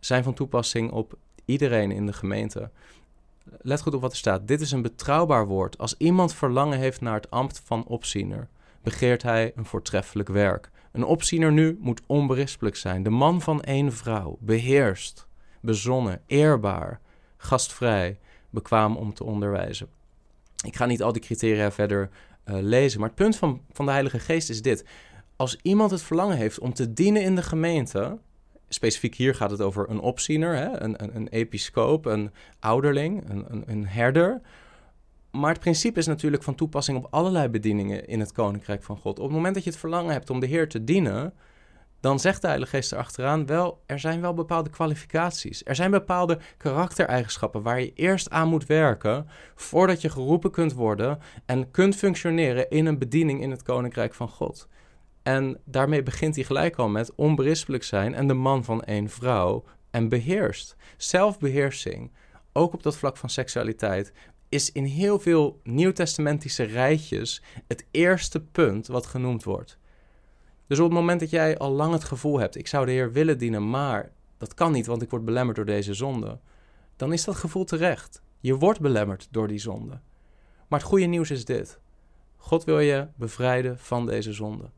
zijn 0.00 0.24
van 0.24 0.34
toepassing 0.34 0.90
op 0.90 1.18
iedereen 1.44 1.90
in 1.90 2.06
de 2.06 2.12
gemeente. 2.12 2.70
Let 3.44 3.80
goed 3.80 3.94
op 3.94 4.00
wat 4.00 4.10
er 4.10 4.16
staat. 4.16 4.48
Dit 4.48 4.60
is 4.60 4.72
een 4.72 4.82
betrouwbaar 4.82 5.46
woord. 5.46 5.78
Als 5.78 5.94
iemand 5.98 6.34
verlangen 6.34 6.78
heeft 6.78 7.00
naar 7.00 7.14
het 7.14 7.30
ambt 7.30 7.62
van 7.64 7.84
opziener, 7.86 8.48
begeert 8.82 9.22
hij 9.22 9.52
een 9.56 9.64
voortreffelijk 9.64 10.28
werk. 10.28 10.70
Een 10.92 11.04
opziener 11.04 11.52
nu 11.52 11.78
moet 11.80 12.00
onberispelijk 12.06 12.76
zijn. 12.76 13.02
De 13.02 13.10
man 13.10 13.40
van 13.40 13.62
één 13.62 13.92
vrouw, 13.92 14.36
beheerst, 14.40 15.26
bezonnen, 15.60 16.20
eerbaar, 16.26 17.00
gastvrij, 17.36 18.18
bekwaam 18.50 18.96
om 18.96 19.14
te 19.14 19.24
onderwijzen. 19.24 19.88
Ik 20.64 20.76
ga 20.76 20.86
niet 20.86 21.02
al 21.02 21.12
die 21.12 21.22
criteria 21.22 21.72
verder 21.72 22.10
uh, 22.44 22.56
lezen, 22.60 23.00
maar 23.00 23.08
het 23.08 23.18
punt 23.18 23.36
van, 23.36 23.60
van 23.72 23.84
de 23.84 23.90
Heilige 23.90 24.18
Geest 24.18 24.50
is 24.50 24.62
dit. 24.62 24.84
Als 25.36 25.58
iemand 25.62 25.90
het 25.90 26.02
verlangen 26.02 26.36
heeft 26.36 26.58
om 26.58 26.74
te 26.74 26.92
dienen 26.92 27.22
in 27.22 27.34
de 27.34 27.42
gemeente, 27.42 28.18
specifiek 28.74 29.14
hier 29.14 29.34
gaat 29.34 29.50
het 29.50 29.60
over 29.60 29.90
een 29.90 30.00
opziener, 30.00 30.56
hè, 30.56 30.82
een, 30.82 31.02
een, 31.02 31.16
een 31.16 31.28
episcoop, 31.28 32.04
een 32.06 32.30
ouderling, 32.60 33.30
een, 33.30 33.62
een, 33.66 33.86
herder. 33.86 34.40
Maar 35.30 35.50
het 35.50 35.60
principe 35.60 35.98
is 35.98 36.06
natuurlijk 36.06 36.42
van 36.42 36.54
toepassing 36.54 36.98
op 36.98 37.06
allerlei 37.10 37.48
bedieningen 37.48 38.06
in 38.06 38.20
het 38.20 38.32
Koninkrijk 38.32 38.82
van 38.82 38.96
God. 38.96 39.18
Op 39.18 39.24
het 39.24 39.34
moment 39.34 39.54
dat 39.54 39.64
je 39.64 39.70
het 39.70 39.78
verlangen 39.78 40.12
hebt 40.12 40.30
om 40.30 40.40
de 40.40 40.46
Heer 40.46 40.68
te 40.68 40.84
dienen, 40.84 41.34
dan 42.00 42.20
zegt 42.20 42.40
de 42.40 42.46
Heilige 42.46 42.76
Geest 42.76 42.92
erachteraan 42.92 43.46
wel, 43.46 43.82
er 43.86 43.98
zijn 43.98 44.20
wel 44.20 44.34
bepaalde 44.34 44.70
kwalificaties. 44.70 45.64
Er 45.64 45.74
zijn 45.74 45.90
bepaalde 45.90 46.38
karaktereigenschappen 46.56 47.62
waar 47.62 47.80
je 47.80 47.92
eerst 47.92 48.30
aan 48.30 48.48
moet 48.48 48.66
werken 48.66 49.28
voordat 49.54 50.00
je 50.00 50.10
geroepen 50.10 50.50
kunt 50.50 50.72
worden 50.72 51.18
en 51.46 51.70
kunt 51.70 51.96
functioneren 51.96 52.70
in 52.70 52.86
een 52.86 52.98
bediening 52.98 53.42
in 53.42 53.50
het 53.50 53.62
Koninkrijk 53.62 54.14
van 54.14 54.28
God. 54.28 54.68
En 55.22 55.60
daarmee 55.64 56.02
begint 56.02 56.34
hij 56.34 56.44
gelijk 56.44 56.76
al 56.76 56.88
met 56.88 57.14
onberispelijk 57.14 57.82
zijn 57.84 58.14
en 58.14 58.26
de 58.26 58.34
man 58.34 58.64
van 58.64 58.82
één 58.82 59.08
vrouw 59.08 59.64
en 59.90 60.08
beheerst. 60.08 60.76
Zelfbeheersing, 60.96 62.12
ook 62.52 62.72
op 62.72 62.82
dat 62.82 62.96
vlak 62.96 63.16
van 63.16 63.30
seksualiteit, 63.30 64.12
is 64.48 64.72
in 64.72 64.84
heel 64.84 65.18
veel 65.18 65.60
nieuwtestamentische 65.62 66.62
rijtjes 66.62 67.42
het 67.66 67.86
eerste 67.90 68.40
punt 68.40 68.86
wat 68.86 69.06
genoemd 69.06 69.44
wordt. 69.44 69.78
Dus 70.66 70.78
op 70.78 70.84
het 70.84 70.94
moment 70.94 71.20
dat 71.20 71.30
jij 71.30 71.58
al 71.58 71.70
lang 71.70 71.92
het 71.92 72.04
gevoel 72.04 72.38
hebt, 72.38 72.56
ik 72.56 72.66
zou 72.66 72.86
de 72.86 72.92
Heer 72.92 73.12
willen 73.12 73.38
dienen, 73.38 73.70
maar 73.70 74.12
dat 74.38 74.54
kan 74.54 74.72
niet, 74.72 74.86
want 74.86 75.02
ik 75.02 75.10
word 75.10 75.24
belemmerd 75.24 75.56
door 75.56 75.66
deze 75.66 75.94
zonde, 75.94 76.40
dan 76.96 77.12
is 77.12 77.24
dat 77.24 77.36
gevoel 77.36 77.64
terecht. 77.64 78.22
Je 78.40 78.56
wordt 78.56 78.80
belemmerd 78.80 79.28
door 79.30 79.48
die 79.48 79.58
zonde. 79.58 80.00
Maar 80.68 80.78
het 80.78 80.88
goede 80.88 81.06
nieuws 81.06 81.30
is 81.30 81.44
dit. 81.44 81.80
God 82.36 82.64
wil 82.64 82.80
je 82.80 83.08
bevrijden 83.16 83.78
van 83.78 84.06
deze 84.06 84.32
zonde. 84.32 84.70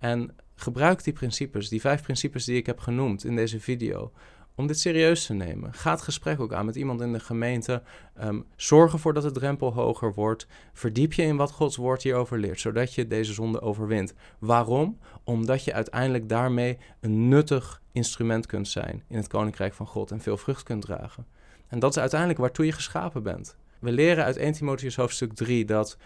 En 0.00 0.36
gebruik 0.54 1.04
die 1.04 1.12
principes, 1.12 1.68
die 1.68 1.80
vijf 1.80 2.02
principes 2.02 2.44
die 2.44 2.56
ik 2.56 2.66
heb 2.66 2.78
genoemd 2.78 3.24
in 3.24 3.36
deze 3.36 3.60
video, 3.60 4.12
om 4.54 4.66
dit 4.66 4.78
serieus 4.78 5.26
te 5.26 5.34
nemen. 5.34 5.74
Ga 5.74 5.90
het 5.90 6.02
gesprek 6.02 6.40
ook 6.40 6.52
aan 6.52 6.66
met 6.66 6.76
iemand 6.76 7.00
in 7.00 7.12
de 7.12 7.20
gemeente. 7.20 7.82
Um, 8.22 8.44
zorg 8.56 8.92
ervoor 8.92 9.14
dat 9.14 9.22
de 9.22 9.30
drempel 9.30 9.72
hoger 9.72 10.14
wordt. 10.14 10.46
Verdiep 10.72 11.12
je 11.12 11.22
in 11.22 11.36
wat 11.36 11.50
Gods 11.50 11.76
woord 11.76 12.02
hierover 12.02 12.38
leert, 12.38 12.60
zodat 12.60 12.94
je 12.94 13.06
deze 13.06 13.32
zonde 13.32 13.60
overwint. 13.60 14.14
Waarom? 14.38 14.98
Omdat 15.24 15.64
je 15.64 15.72
uiteindelijk 15.72 16.28
daarmee 16.28 16.78
een 17.00 17.28
nuttig 17.28 17.82
instrument 17.92 18.46
kunt 18.46 18.68
zijn 18.68 19.02
in 19.08 19.16
het 19.16 19.28
koninkrijk 19.28 19.74
van 19.74 19.86
God 19.86 20.10
en 20.10 20.20
veel 20.20 20.36
vrucht 20.36 20.62
kunt 20.62 20.82
dragen. 20.82 21.26
En 21.68 21.78
dat 21.78 21.90
is 21.90 21.98
uiteindelijk 21.98 22.40
waartoe 22.40 22.66
je 22.66 22.72
geschapen 22.72 23.22
bent. 23.22 23.56
We 23.78 23.92
leren 23.92 24.24
uit 24.24 24.36
1 24.36 24.52
Timotheus 24.52 24.96
hoofdstuk 24.96 25.32
3 25.32 25.64
dat 25.64 25.96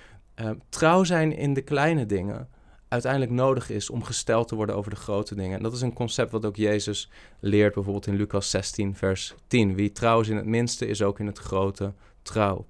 uh, 0.40 0.50
trouw 0.68 1.04
zijn 1.04 1.37
in 1.37 1.54
de 1.54 1.62
kleine 1.62 2.07
dingen 2.07 2.48
uiteindelijk 2.94 3.33
nodig 3.33 3.70
is 3.70 3.90
om 3.90 4.02
gesteld 4.02 4.48
te 4.48 4.54
worden 4.54 4.76
over 4.76 4.90
de 4.90 4.96
grote 4.96 5.35
dingen. 5.35 5.57
En 5.57 5.62
dat 5.62 5.72
is 5.72 5.80
een 5.80 5.92
concept 5.92 6.30
wat 6.30 6.44
ook 6.44 6.57
Jezus 6.57 7.11
leert, 7.40 7.74
bijvoorbeeld 7.74 8.07
in 8.07 8.16
Lucas 8.16 8.50
16, 8.50 8.94
vers 8.94 9.35
10. 9.46 9.74
Wie 9.74 9.92
trouw 9.92 10.20
is 10.20 10.28
in 10.28 10.37
het 10.37 10.46
minste, 10.46 10.87
is 10.87 11.02
ook 11.02 11.18
in 11.18 11.26
het 11.26 11.38
grote 11.38 11.92
trouw. 12.22 12.66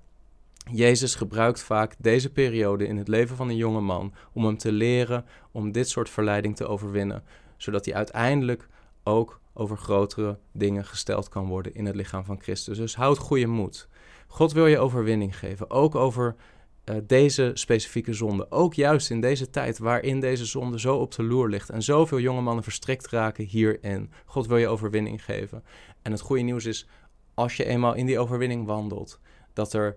Jezus 0.72 1.14
gebruikt 1.14 1.62
vaak 1.62 1.94
deze 1.98 2.32
periode 2.32 2.86
in 2.86 2.96
het 2.96 3.08
leven 3.08 3.36
van 3.36 3.48
een 3.48 3.56
jonge 3.56 3.80
man 3.80 4.14
om 4.32 4.44
hem 4.44 4.58
te 4.58 4.72
leren 4.72 5.24
om 5.52 5.72
dit 5.72 5.88
soort 5.88 6.10
verleiding 6.10 6.56
te 6.56 6.66
overwinnen, 6.66 7.22
zodat 7.56 7.84
hij 7.84 7.94
uiteindelijk 7.94 8.68
ook 9.02 9.40
over 9.52 9.76
grotere 9.76 10.38
dingen 10.52 10.84
gesteld 10.84 11.28
kan 11.28 11.46
worden 11.46 11.74
in 11.74 11.86
het 11.86 11.94
lichaam 11.94 12.24
van 12.24 12.40
Christus. 12.40 12.76
Dus 12.76 12.96
houd 12.96 13.18
goede 13.18 13.46
moed. 13.46 13.88
God 14.26 14.52
wil 14.52 14.66
je 14.66 14.78
overwinning 14.78 15.38
geven, 15.38 15.70
ook 15.70 15.94
over 15.94 16.36
uh, 16.84 16.96
deze 17.06 17.50
specifieke 17.54 18.12
zonde. 18.12 18.50
Ook 18.50 18.74
juist 18.74 19.10
in 19.10 19.20
deze 19.20 19.50
tijd 19.50 19.78
waarin 19.78 20.20
deze 20.20 20.44
zonde 20.44 20.80
zo 20.80 20.96
op 20.96 21.14
de 21.14 21.22
loer 21.22 21.48
ligt 21.48 21.70
en 21.70 21.82
zoveel 21.82 22.20
jonge 22.20 22.40
mannen 22.40 22.64
verstrikt 22.64 23.08
raken 23.08 23.44
hierin. 23.44 24.10
God 24.24 24.46
wil 24.46 24.56
je 24.56 24.68
overwinning 24.68 25.24
geven. 25.24 25.64
En 26.02 26.12
het 26.12 26.20
goede 26.20 26.42
nieuws 26.42 26.64
is, 26.64 26.88
als 27.34 27.56
je 27.56 27.64
eenmaal 27.64 27.94
in 27.94 28.06
die 28.06 28.18
overwinning 28.18 28.66
wandelt, 28.66 29.20
dat 29.52 29.72
er 29.72 29.96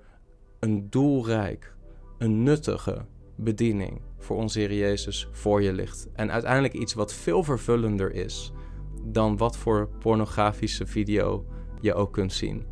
een 0.60 0.90
doelrijk, 0.90 1.76
een 2.18 2.44
nuttige 2.44 3.06
bediening 3.36 4.02
voor 4.18 4.38
onze 4.38 4.60
Heer 4.60 4.74
Jezus 4.74 5.28
voor 5.32 5.62
je 5.62 5.74
ligt. 5.74 6.08
En 6.14 6.32
uiteindelijk 6.32 6.74
iets 6.74 6.94
wat 6.94 7.14
veel 7.14 7.44
vervullender 7.44 8.14
is 8.14 8.52
dan 9.04 9.38
wat 9.38 9.58
voor 9.58 9.90
pornografische 10.00 10.86
video 10.86 11.46
je 11.82 11.94
ook 11.94 12.14
kunt 12.14 12.34
zien. 12.34 12.66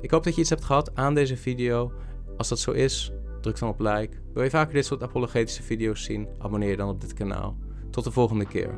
Ik 0.00 0.10
hoop 0.10 0.24
dat 0.24 0.34
je 0.34 0.40
iets 0.40 0.50
hebt 0.50 0.64
gehad 0.64 0.94
aan 0.94 1.14
deze 1.14 1.36
video. 1.36 1.92
Als 2.38 2.48
dat 2.48 2.58
zo 2.58 2.70
is, 2.70 3.12
druk 3.40 3.58
dan 3.58 3.68
op 3.68 3.80
like. 3.80 4.16
Wil 4.34 4.42
je 4.42 4.50
vaker 4.50 4.74
dit 4.74 4.86
soort 4.86 5.02
apologetische 5.02 5.62
video's 5.62 6.04
zien? 6.04 6.28
Abonneer 6.38 6.70
je 6.70 6.76
dan 6.76 6.88
op 6.88 7.00
dit 7.00 7.12
kanaal. 7.12 7.56
Tot 7.90 8.04
de 8.04 8.10
volgende 8.10 8.46
keer. 8.46 8.74